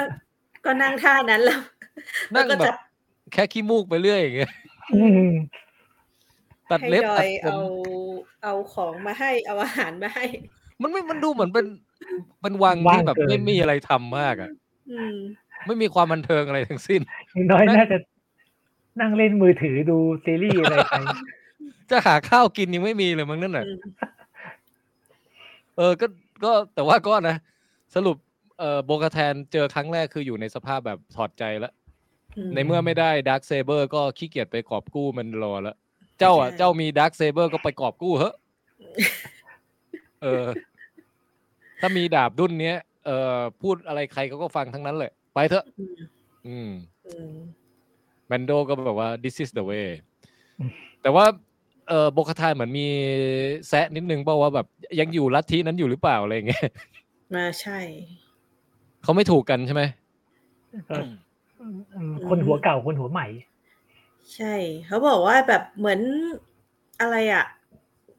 [0.65, 1.59] ก็นั่งท่านั้นแล้ว
[2.35, 2.75] นั่งแล้วก็แบจะบ
[3.33, 4.51] แค่ขี้มูกไปเรื่อยอย่างเงี้ย
[4.95, 5.31] อืม
[6.71, 7.59] ตัดให้เล็บดอตัดยผเอาม
[8.43, 10.25] เอาของมาให้เอาอาหารมาให้
[10.81, 11.65] มันไม่มันดูเหมือนเป็น
[12.41, 14.49] เป็นวังที่แบบไม่มีอะไรทำมากอะ
[14.91, 15.17] อืม
[15.67, 17.01] ไม่มีความบันเทิงอะไรทั้งสิ้น
[17.33, 17.97] อย่างน้อยน่าจะ
[19.01, 20.93] นั่งเล่นมือถือดูซีรีส์อะไรไป
[21.91, 23.79] จะหาข้าวกินยังไม่มีเลยมั้งนั่นน่ะอืม
[25.77, 26.07] เออก็
[26.43, 27.35] ก็แต่ว่าก็นะ
[27.95, 28.17] สรุป
[28.59, 31.73] เอ่อโบกาแทนเจอครั้งแรกคืออยู่ในสภาพแบบถอดใจแล้ว
[32.55, 35.75] ในเมื่อไม่ได้ Darksaber ก็ขี้เกียจไปกอบกู้มันรอแล้ว
[36.19, 38.35] เจ้าอะ เจ้ามี Darksaber ก็ไปกอบกู้เฮ้อะ
[40.23, 40.45] เออ
[41.79, 45.95] ถ้ามีดาบดุนเนี้ยเอ่อพูดอะไรใครเขาก็ฟังทั้งนั้นแหละ ไปเถอะอืม
[46.47, 46.71] อืม
[47.07, 47.33] อืม
[48.27, 49.87] แมนโดก็แบบว่า this is the way
[50.59, 50.69] อืม
[51.01, 51.25] แต่ว่า
[51.87, 52.87] เออโบคาทานเหมือนมี
[53.67, 54.67] แซะนิดนึงเปล่าว่าแบบ
[54.99, 56.67] ยังอยู่ลัทธินั้นอยู่หรือเปล่าอะไรอย่างเงี้ย
[57.35, 57.79] มาใช่
[59.03, 59.83] เขาไม่ถูกกันใช่ไหม
[60.89, 60.95] ก็
[61.61, 63.27] อืมคนหัวเก่าคนหัวใหม่
[64.35, 64.53] ใช่
[64.87, 65.99] เขาบอกว่าแบบเหมือน
[67.01, 67.45] อะไรอะ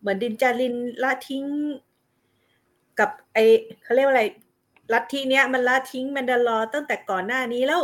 [0.01, 1.45] เหมือนดินจารินละทิ้ง
[2.99, 3.39] กับไอ
[3.83, 4.25] เขาเรียกว่าอะไร
[4.93, 7.83] ลัทธิเนี้ยมันละทิ้งแมนดาลอร์ตั้งแต่ก่อนหน้านี้แล้ว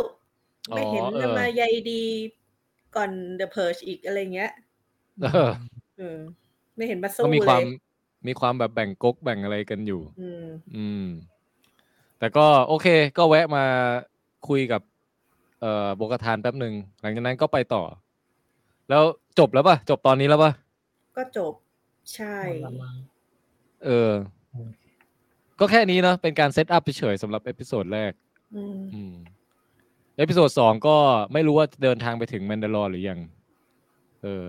[0.71, 2.03] อ๋อไม่เห็นเออมาใยดี
[2.95, 4.51] ก่อนเดอะเพิร์ชอีกอะไรเงี้ย
[5.21, 5.51] เออ
[5.97, 6.17] เออ
[6.75, 7.63] ไม่เห็นมาก็สู้มีคเลวามย
[8.27, 10.45] มีความแบบแบ่งก๊กแบ่งอะไรกันอยู่ อืม
[10.75, 11.05] อืม
[12.19, 12.87] แต่ก็โอเค
[13.17, 13.65] ก็แวะมา
[14.47, 14.81] คุยกับ
[15.61, 17.83] เอ่อโบกาทานแป๊บหนึ่งหลังจากนั้นก็ไปต่อ
[18.89, 19.03] แล้ว
[19.39, 20.51] จบแล้วป่ะ จบตอนนี้แล้วป่ะ
[21.17, 21.53] ก็จบ
[22.15, 22.35] ใช่
[23.85, 24.11] เออ
[24.53, 24.69] อืม
[25.59, 28.11] ก็แค่นี้เนาะเป็นการ setup เฉยๆสำหรับ episode แรก
[28.55, 29.13] อืมอืม
[30.17, 30.95] episode สองก็
[31.33, 33.19] ไม่รู้ว่าเดินทางไปถึงแมนดาลอร์หรือยัง
[34.23, 34.45] เออ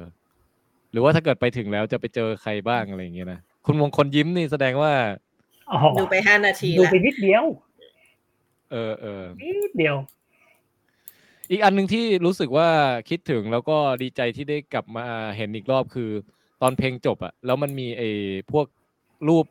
[0.93, 4.93] หรือว่าถ้าเกิดไปถึงแล้วจะไปเจอใครบ้างอะไรอย่างเงี้ยนะ คุณมงคลยิ้มนี่แสดงว่า
[5.71, 7.45] อ๋อดูไปห้านาทีดูละไปนิดเดียว
[8.73, 9.97] เออเออนิดเดียว
[11.51, 12.69] อีกอันหนึ่งที่รู้สึกว่า
[13.09, 15.07] คิดถึงแล้วก็ดีใจที่ได้กลับมา
[15.37, 16.11] เห็นอีกรอบคือ
[16.63, 18.11] ตอนเพลงจบอะแล้วมันมีไอ้
[18.53, 18.67] พวก
[19.29, 19.45] รูป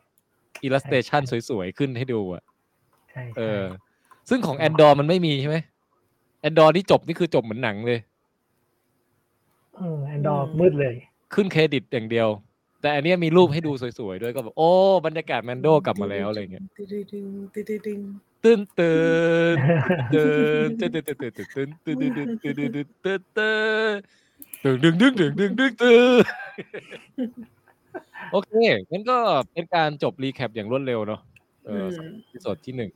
[0.63, 2.43] อิลลัสเ t ชันสวยๆ ขึ้นให้ดูอะ
[3.11, 3.65] ใช่เอใช่อ
[4.29, 5.57] ซึ่งของแอนดอร์มันไม่มีใช่ไหม
[6.41, 7.99] แอนดอร์ที่จบนี่คือจบเหมือนหนังเลย
[9.75, 10.95] เออแอนดอร์มืดเลย
[11.33, 12.27] ขึ้นเครดิตอย่างเดียว
[12.81, 14.69] แต่อันเนี้ยมีรูปให้ดูสวยๆ ด้วยก็แบบโอ้
[15.05, 17.21] บรรยากาศแมนโดกลับมาแล้วอะไรเงี้ยตึ้งตึ้
[17.63, 18.93] งตึ้งตึ้งตื่
[19.57, 19.79] น
[20.13, 20.29] ตื่
[20.67, 23.21] นตื่นตื่นตื่นตื่นตื่นตื่นตื่นตื่นตื่นตื่นตื่นตื่นตื่น
[24.63, 26.23] ตื่นดึงดึงดึงดึงดึงตื่น
[28.31, 28.51] โอเค
[28.91, 29.17] งั้นก็
[29.51, 31.21] เป็นการจบ recap อย่างรวดเร็วเนาะ
[31.65, 32.91] เออสำหรับ episode ที่หนึ่ง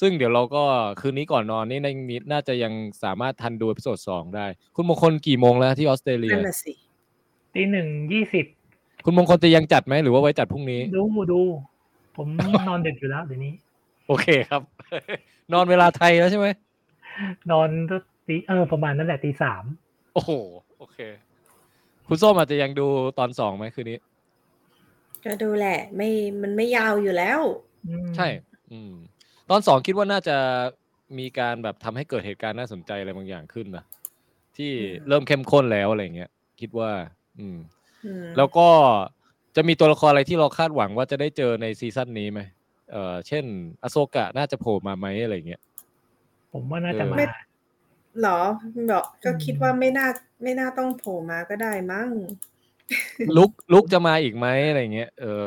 [0.00, 0.62] ซึ่งเดี๋ยวเราก็
[1.00, 2.72] คืนนี้ก่อนนอนนี่ในมีน่าจะยัง
[3.02, 4.46] สามารถทันดู episode สองได้
[4.76, 6.72] คุณมงคลกี่โมงแล้วที่ออสเตรเลียนั่นน่ะสิ
[7.54, 8.44] ตีหนึ่งยี่สิบ
[9.04, 11.02] คุณมงคลจะยังจัดไหมหรือว่าไว้จัดพรุ่งนี้ ดู
[11.32, 11.40] ดู
[12.16, 12.26] ผม
[12.68, 13.54] นอนดึกอยู่แล้วเดี๋ยวนี้
[14.08, 14.62] โอเคครับ
[15.52, 16.48] นอนเวลาไทยแล้วใช่ไหม
[17.50, 17.68] นอน
[18.26, 19.64] ตีเออประมาณนั้นแหละตีสาม
[20.14, 20.30] โอ้โห
[20.78, 20.98] โอเค
[22.08, 22.86] คุณส้มอาจจะยังดู
[23.18, 23.98] ตอนสองไหมคืนนี้
[25.26, 26.10] ก็ดูแหละ ไม่
[26.42, 27.40] มันไม่ยาวอยู่แล้ว
[27.88, 28.28] อืมใช่
[28.72, 28.92] อืม
[29.50, 30.36] ตอนสองคิดว่าน่าจะ
[31.18, 33.84] มีการแบบทำให้เกิดเหตุการณ์น่าสนใจอะไรบางอย่างขึ้นนะ
[34.56, 36.90] ที่อืมเริ่มเข้มข้นแล้วอะไรเงี้ยคิดว่า
[37.38, 37.58] อืม
[38.04, 38.68] อืม แล้วก็
[39.56, 42.40] จะมีตัวละครอะไรที่เราคาดหวังว่าจะได้เจอในซีซั่นนี้ไหม
[42.92, 43.44] เออเช่น
[43.82, 45.62] อโซกะน่าจะโผล่มาไหมอะไรเงี้ย
[46.52, 47.24] ผมว่าน่าจะเออมาไม่
[48.22, 48.40] หรอ
[48.90, 50.08] บอกก็อืมคิดว่าไม่น่า
[50.42, 52.08] ไม่น่าต้องโผล่มาก็ได้มั้ง
[53.36, 55.46] ลุกลุกจะมาอีกไหมอะไรเงี้ยเออ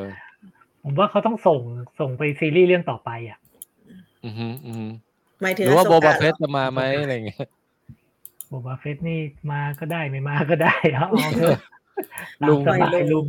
[0.84, 1.60] ผมว่าเขาต้องส่ง
[2.00, 3.40] ส่งไปซีรีส์เรื่องต่อไปอะ
[4.26, 4.86] อือฮึอือฮึ
[5.42, 7.48] หมายถึหงรือว่าอโบโซกะบาเฟสหรอจะมาไหมอะไรเงี้ย
[8.48, 9.20] โบบาเฟสนี่
[9.52, 11.60] มาก็ได้ไม่มาก็ได้เอาเอาเถอะ
[12.50, 13.28] ลุงตามสบายลุง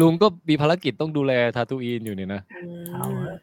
[0.00, 3.40] ลุงก็มีภารกิจต้องดูแลทาตูอีนอยู่เนี่ยนะอืมเอาเถอะ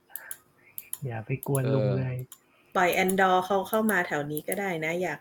[1.05, 2.17] อย่าไปกวนเออลุงเลย
[2.75, 5.19] ปล่อยแอนดอร์เขาเข้ามาแถวนี้ก็ได้นะ อยาก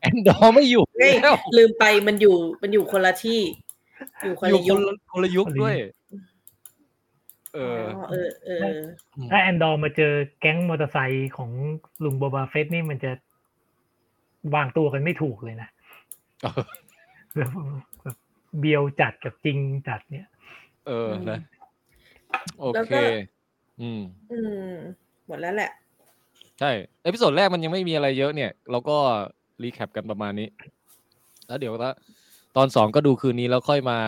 [0.00, 3.40] แอนดอร์ไม่อยู่เฮ้ยแล้วลืมไปมันอยู่มันอยู่คนละที่
[4.22, 5.74] อยู่คนอยู่ละคยุนคละคนละยุคด้วย
[7.54, 8.78] เออ๋ออ เออ เออ
[9.30, 11.50] ถ้าแอนดอร์มาเจอแก๊งมอเตอร์ไซค์ของ
[12.04, 13.10] ลุงโบบาเฟสนี่มันจะ
[14.54, 15.68] วางตัวกันไม่ถูกเลยนะ
[16.42, 16.64] เออ
[17.34, 17.50] แบบ
[18.02, 18.16] แบบ
[18.58, 20.26] เบียวจัดกับจริงจัดเนี่ย
[20.86, 21.38] เออนะ
[22.58, 23.00] โอเคแล้วก็
[23.80, 24.38] อืม อื
[24.68, 24.72] ม
[25.26, 25.70] หมดแล้วแหละ
[26.60, 26.70] ใช่
[27.02, 28.98] episode แรกมันยังไม่มีอะไรเยอะเนี่ย เราก็
[29.62, 30.48] recap กันประมาณนี้
[31.46, 31.90] แล้วเดี๋ยวถ้า
[32.56, 33.98] ตอนสองก็ดูคืนนี้แล้วค่อยมา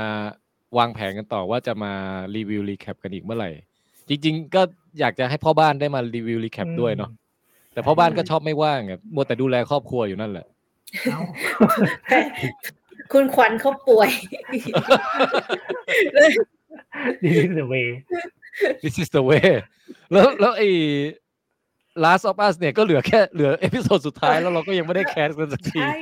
[0.79, 1.93] วางแผนกันต่อว่าจะมา
[2.37, 3.51] รีวิว recap กันอีกเมื่อไหร่
[4.09, 4.63] จริง ๆ ก็
[5.01, 7.11] อยากจะให้พ่อบ้านได้มารีวิว recap ด้วยเนาะ
[7.73, 10.47] แต่พ่อบ้านก็ชอบไม่ว่างอะมัวแต่ดูแลครอบครัวอยู่นั่นแหละ
[11.11, 11.21] เอ้า
[13.13, 14.11] คุณขวัญเขาป่วย
[17.23, 17.87] This is the way
[18.83, 19.49] This is the way
[20.13, 20.69] แล้วแล้วไอ้
[22.05, 25.99] Last of Us เนี่ยก็เหลือแค่เหลือ episode สุดท้ายแล้วเราก็ยังไม่ได้ cast กันสักทีใช่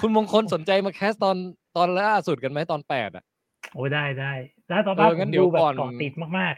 [0.00, 1.36] คุณมงคลสนใจมา cast ตอน
[1.76, 3.24] ตอนล่าสุดกันไหมตอนแปดอะ
[3.72, 4.32] โอ้ได้ได้
[4.68, 6.54] แล้วต่อเอมาอผงั้มนเดี๋ยดูวแบบก่อนเกาะติดมาก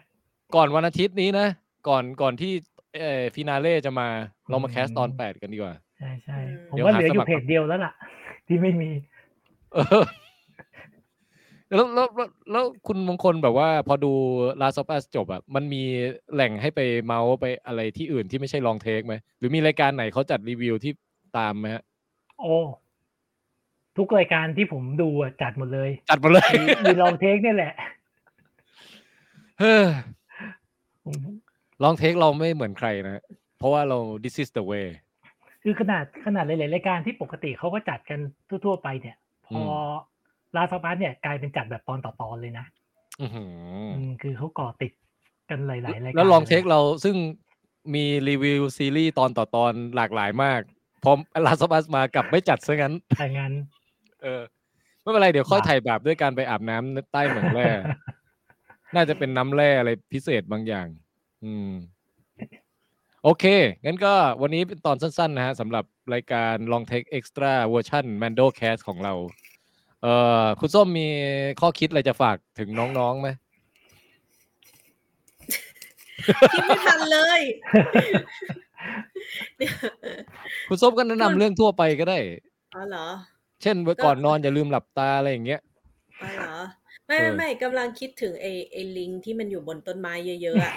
[0.54, 1.46] ก่อนวันอาทิตย์นี้นะ
[1.88, 2.52] ก่อนก่อนที่
[3.00, 4.08] เอ่อ finale จะมา
[4.48, 6.38] เรามา cast ตอนอืมแปดกันดีกว่าๆใช่ใช่
[6.70, 7.92] ผมเดี๋ยวว่าหาเหลืออสมัยู่ครเพจเดียวแล้วล่ะ
[8.46, 8.90] ที่ไม่มี
[9.74, 10.04] เออ
[11.74, 14.12] แล้วแล้วแล้วแล้วคุณมงคลแบบว่า พอดู
[14.60, 15.82] Last of Us จบอะมันมี
[16.34, 20.92] แหล่งให้ไปเมาส์ไปอะไรที่อื่นที่ไม่ใช่ลองเทคไหมหรือมีรายการไหนเขาจัดรีวิวที่
[21.38, 21.82] ตามไหมฮะ
[22.38, 22.54] โอ้
[23.98, 27.72] ทุกรายการที่ผมดูอะจัดหมดเลย จัดมาเลยมีมีลองเทคเนี่ยแหละ
[29.60, 29.84] เฮ้อ
[31.04, 31.16] ผม
[31.82, 33.22] Long Take เราไม่เหมือนใครนะ
[33.58, 34.86] เพราะว่าเรา this is the way
[35.62, 39.16] คือขนาดขนาดหลายๆรายการที่ปกติเขาก็จัดกันทั่ว ๆ ไปเนี่ย
[39.46, 39.62] พอ
[40.56, 42.66] Last of Us เนี่ยกลายเป็นจัดแบบตอนต่อตอนเลยนะ
[43.20, 43.48] อื้อหือ
[43.96, 44.92] อืคือเขาเกาะติด
[45.50, 47.16] กันหลายๆรายการแล้ว Long Takeเราซึ่ง
[47.94, 50.60] มีรีวิวซีรีส์ตอนต่อตอนหลากหลายมาก
[51.04, 51.10] พอ
[51.46, 53.52] Last of Us มากลับไม่จัดซะงั้นแต่งั้น
[54.24, 54.42] เออ
[55.00, 57.70] ไม่เป็นไรเดี๋ยวค่อยว่าไถ่บาปด้วยการไปอาบน้ำใต้เหมืองแร่
[58.94, 60.86] น่าจะเป็นน้ำแร่อะไรพิเศษบางอย่าง
[61.44, 61.70] อืม
[63.24, 63.44] โอเค
[63.84, 69.14] งั้นก็วันนี้เป็นตอนสั้นๆ นะฮะสำหรับรายการ Long Take Extra เวอร์ชัน Mando Cast ของเรา
[70.02, 70.14] เอ่
[70.44, 71.08] อ คุณส้มมี
[71.60, 72.68] ข้อคิดอะไรจะฝากถึง
[72.98, 73.28] น้องๆไหม
[76.52, 77.40] คิดไม่ทันเลย
[80.68, 82.18] คุณส้มก็แนะนำเรื่องทั่วไปก็ได้
[82.76, 83.06] อ๋อเหรอ
[83.62, 85.60] เช่นก่อนนอนอย่าลืมหลับตาอะไรอย่างเงี้ย
[86.20, 86.54] อ๋อเหรอ
[87.06, 90.74] ไม่เอไม่อไม่กำลังคิดถึงไอ้ไอ้ลิงที่มันอยู่บนต้นไม้เยอะๆอะ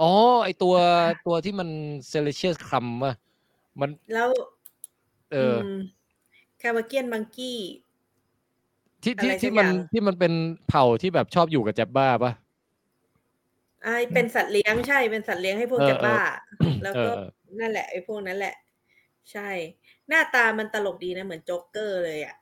[0.00, 0.12] อ๋อ
[0.44, 0.74] ไอตัว
[1.26, 1.68] ตัวที่มัน
[2.08, 3.14] เซเลเชียสคัมอะ
[3.80, 4.28] มันแล้ว
[5.32, 5.64] เอออ
[6.62, 7.58] คาวาเกียนมังกี้
[9.02, 10.32] ที่ที่อะไรสักที่มันอย่างที่มันเป็น
[10.68, 12.32] เผ่าที่แบบชอบอยู่กับแจ็บบ้าปะ
[13.82, 16.18] ไอ้เป็นสัตว์เลี้ยงใช่เป็นสัตว์เลี้ยงให้พวกเออแกบ้า
[16.82, 17.20] แล้วก็เออ
[17.60, 18.54] นั่นแหละไอ้พวกนั้นแหละ
[19.32, 19.48] ใช่
[20.08, 22.36] หน้าตามันตลกดีนะ เหมือนโจ๊กเกอร์เลยอะ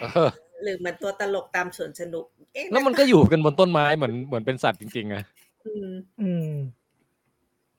[0.00, 0.30] เออ
[0.62, 5.22] หรือเหมันตัวตลกตามสวนสนุกเอ๊ะแล้วมันก็อยู่กันบนต้นไม้เหมือนเหมือนเป็นสัตว์จริงๆอะ
[5.66, 5.88] อืม
[6.20, 6.50] อืม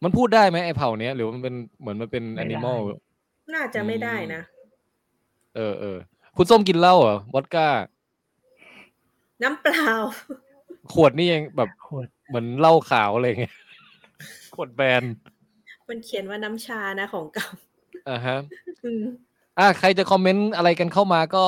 [0.03, 2.79] มันพูดได้ไหมไอเผ่าเนี้ยหรือว่ามันเป็นเหมือนมันเป็นไม่แอได้นิมอล
[3.53, 4.41] น่าจะไม่ได้นะ
[5.55, 5.97] เออเออ
[6.37, 7.67] คุณส้มกินเหล้าเหรอวอดก้า
[9.43, 9.89] น้ำเปล่า
[10.93, 13.55] ขวดนี่ยังแบบโคตรเหมือนเหล้าขาวอะไรเงี้ย
[14.55, 15.03] ขวดแบน
[15.89, 17.47] มันเขียนว่าน้ำชานะของเก่า
[18.09, 18.37] อ่าฮะ
[18.85, 19.03] อืม
[19.59, 21.45] อะใครจะคอมเมนต์อะไรกันเข้ามาก็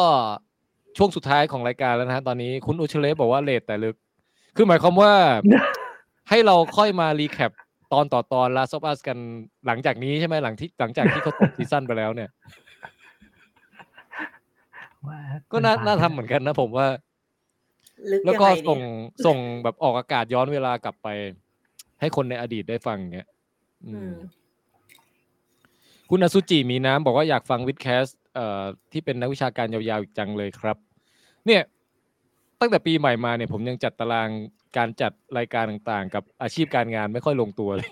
[0.98, 3.96] ช่วงสุดท้ายของรายการแล้วนะฮะตอนนี้คุณอุชเลฟบอกว่า late แต่ลึก
[4.56, 5.14] คือหมายความว่า
[6.30, 7.52] ให้เราค่อยมา recap
[7.94, 9.18] ตอนต่อตอน Last of Us กัน
[9.68, 12.30] หลังจากนี้ใช่ไหมหลังที่หลังจากที่เขาจบซีซั่นไปแล้วเนี่ย
[15.08, 15.20] ว่า
[15.52, 16.88] ก็น่ามัน่าไปทำเหมือนกันนะผมว่า
[18.12, 21.08] ลึกแล้วยังก็ไงส่งเนี่ยส่งแบบออกอากาศย้อนเวลากลับไป
[22.00, 23.28] ให้คนในอดีตได้ฟังเงี้ย
[23.86, 24.14] อือืมม
[26.10, 28.06] คุณอสุจิมีน้ำบอกว่าอยากฟังวิดแคส
[28.36, 30.78] เอ่อที่เป็นนักวิชาการยาวๆอีกจังเลยครับ
[31.46, 31.62] เนี่ย
[32.60, 34.30] ตั้งแต่ปีใหม่มาเนี่ยผมยังจัดตาราง
[34.78, 37.90] การจัดรายการต่างๆ กับอาชีพการงานไม่ค่อยลงตัวเลย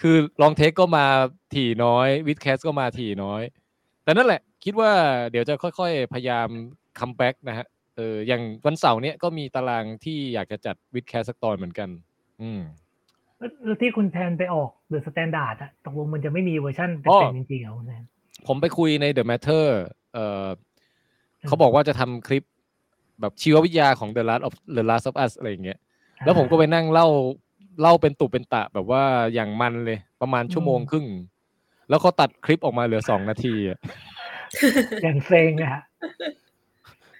[0.00, 1.06] คือลองเทคก็มา
[1.54, 3.42] ถี่น้อยวิดแคสก็มาถี่น้อย
[4.04, 4.92] แต่นั่นแหละ คิดว่า
[5.30, 6.48] เดี๋ยวจะค่อยๆ พยายาม
[6.98, 11.88] comeback นะฮะเอออย่างวันเสาร์เนี้ยก็มีตารางที่อยากจะจัด vidcast สักตอนเหมือนกัน
[12.42, 12.60] อืม
[13.38, 18.04] แล้วที่คุณแทนไปออก The Standard อะตกลงมันจะไม่มีเวอร์ชันอ๋อเต็มๆจริงๆเหรอคุณแทน
[18.46, 19.64] ผมไปคุยใน The Matter
[20.14, 20.46] เอ่อ
[21.46, 22.44] เขาบอกว่าจะทำคลิป
[23.20, 25.78] แบบชีววิทยาของ The Last of The Last of Us อะไรอย่างเงี้ย
[26.24, 27.06] แล้วผมก็ไปนั่งเล่า
[27.80, 29.02] เล่าเป็นตุเป็นตะแบบว่า
[29.34, 31.06] อย่างมันเลยประมาณชั่วโมงครึ่ง
[31.88, 33.78] แล้วเขาตัดคลิปออกมาเหลือสองนาทีอะ
[35.02, 35.82] อย่างเซ็งอะฮะ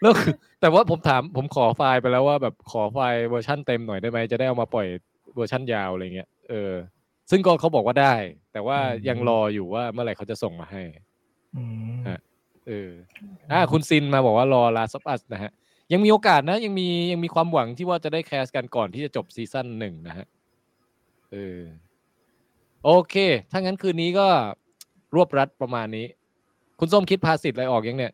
[0.00, 4.86] แล้วคือแต่ว่าผมถามผมขอไฟล์ไปแล้วว่าแบบขอไฟล์เวอร์ชั่นเต็มหน่อยได้ไหมจะได้เอามาปล่อย
[5.36, 6.72] เวอร์ชั่นยาวอะไรเงี้ยเออ
[7.30, 8.14] ซึ่งก็เขาบอกว่าได้
[8.52, 10.82] แต่ว่ายังรออยู่ว่าเมื่อไหร่เขาจะส่งมาให้
[11.56, 11.62] อื
[11.94, 12.20] มฮะ
[12.68, 12.90] เออ
[13.52, 15.52] อ่าคุณซินมาบอกว่ารอ Last of Us นะฮะ
[15.92, 20.26] ยังมีโอกาสนะ ยังมียังมีความหวังที่ว่าจะได้ cast กันก่อนที่จะจบซีซั่นหนึ่งนะฮะ
[21.32, 21.60] เออ
[22.84, 23.14] โอเค
[23.50, 24.28] ถ้างั้นคืนนี้ก็
[25.14, 26.06] รวบรัดประมาณนี้
[26.78, 28.12] คุณส้มคิดภาษิตอะไรออกยังเนี่ย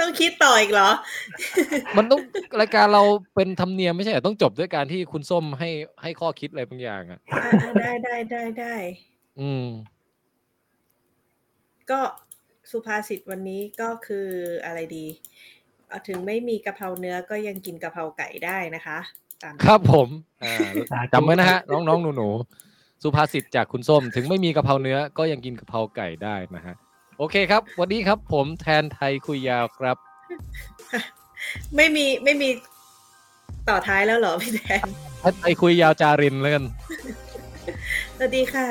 [0.00, 0.90] ต้องคิดต่ออีกเหรอ
[1.96, 2.20] มันต้อง
[2.60, 3.02] รายการเรา
[3.34, 5.70] เป็นธรรมเนียมไม่ใช่เหรอต้องจบด้วยการที่คุณส้มให้
[6.02, 8.74] ให้ข้อคิดอะไรบางอย่างอะอ่าได้ได้ได้ได้
[9.40, 9.66] อืม
[11.90, 12.00] ก็
[12.70, 14.28] สุภาษิตวันนี้ก็คือ
[14.64, 15.06] อะไรดี
[15.88, 18.98] เอาถึงไม่มีกะเพราเนื้อก็ยังกินกะเพราไก่ได้นะคะ
[19.42, 20.08] ตามครับผม
[20.42, 20.54] อ่า
[20.90, 26.74] สาธุจำไว้นะฮะ น้องๆหนูๆสุภาษิตจากคุณส้ม ถึงไม่มีกะเพราเนื้อก็ยังกินกะเพราไก่ได้นะฮะ
[27.20, 29.96] โอเคครับ วันนี้ครับผมแทนไทยคุยยาวครับ
[31.76, 32.48] ไม่มีไม่มี
[33.68, 34.86] ต่อท้ายแล้วเหรอพี่แทน
[35.20, 36.64] แทนไทยคุยยาวจารินแล้วกัน
[38.16, 38.66] สวัสดีค่ะ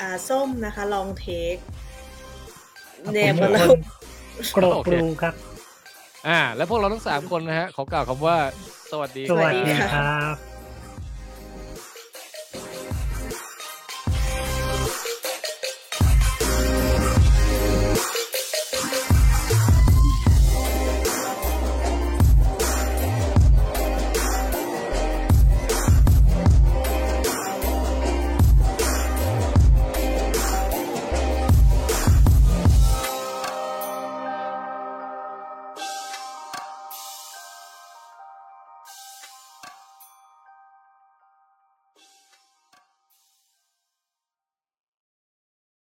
[0.00, 1.56] อ่าส้มนะคะ ลองเทค
[3.04, 3.70] ครับเนผมมาคแล้นว
[4.54, 5.34] โกรโอเคกรูครับ
[6.28, 8.36] อ่า และพวกเราทั้งสามคนนะฮะขอกล่าวคำว่า
[8.90, 10.53] สวัสดีสวัสสวัสดีดีค่ะครับ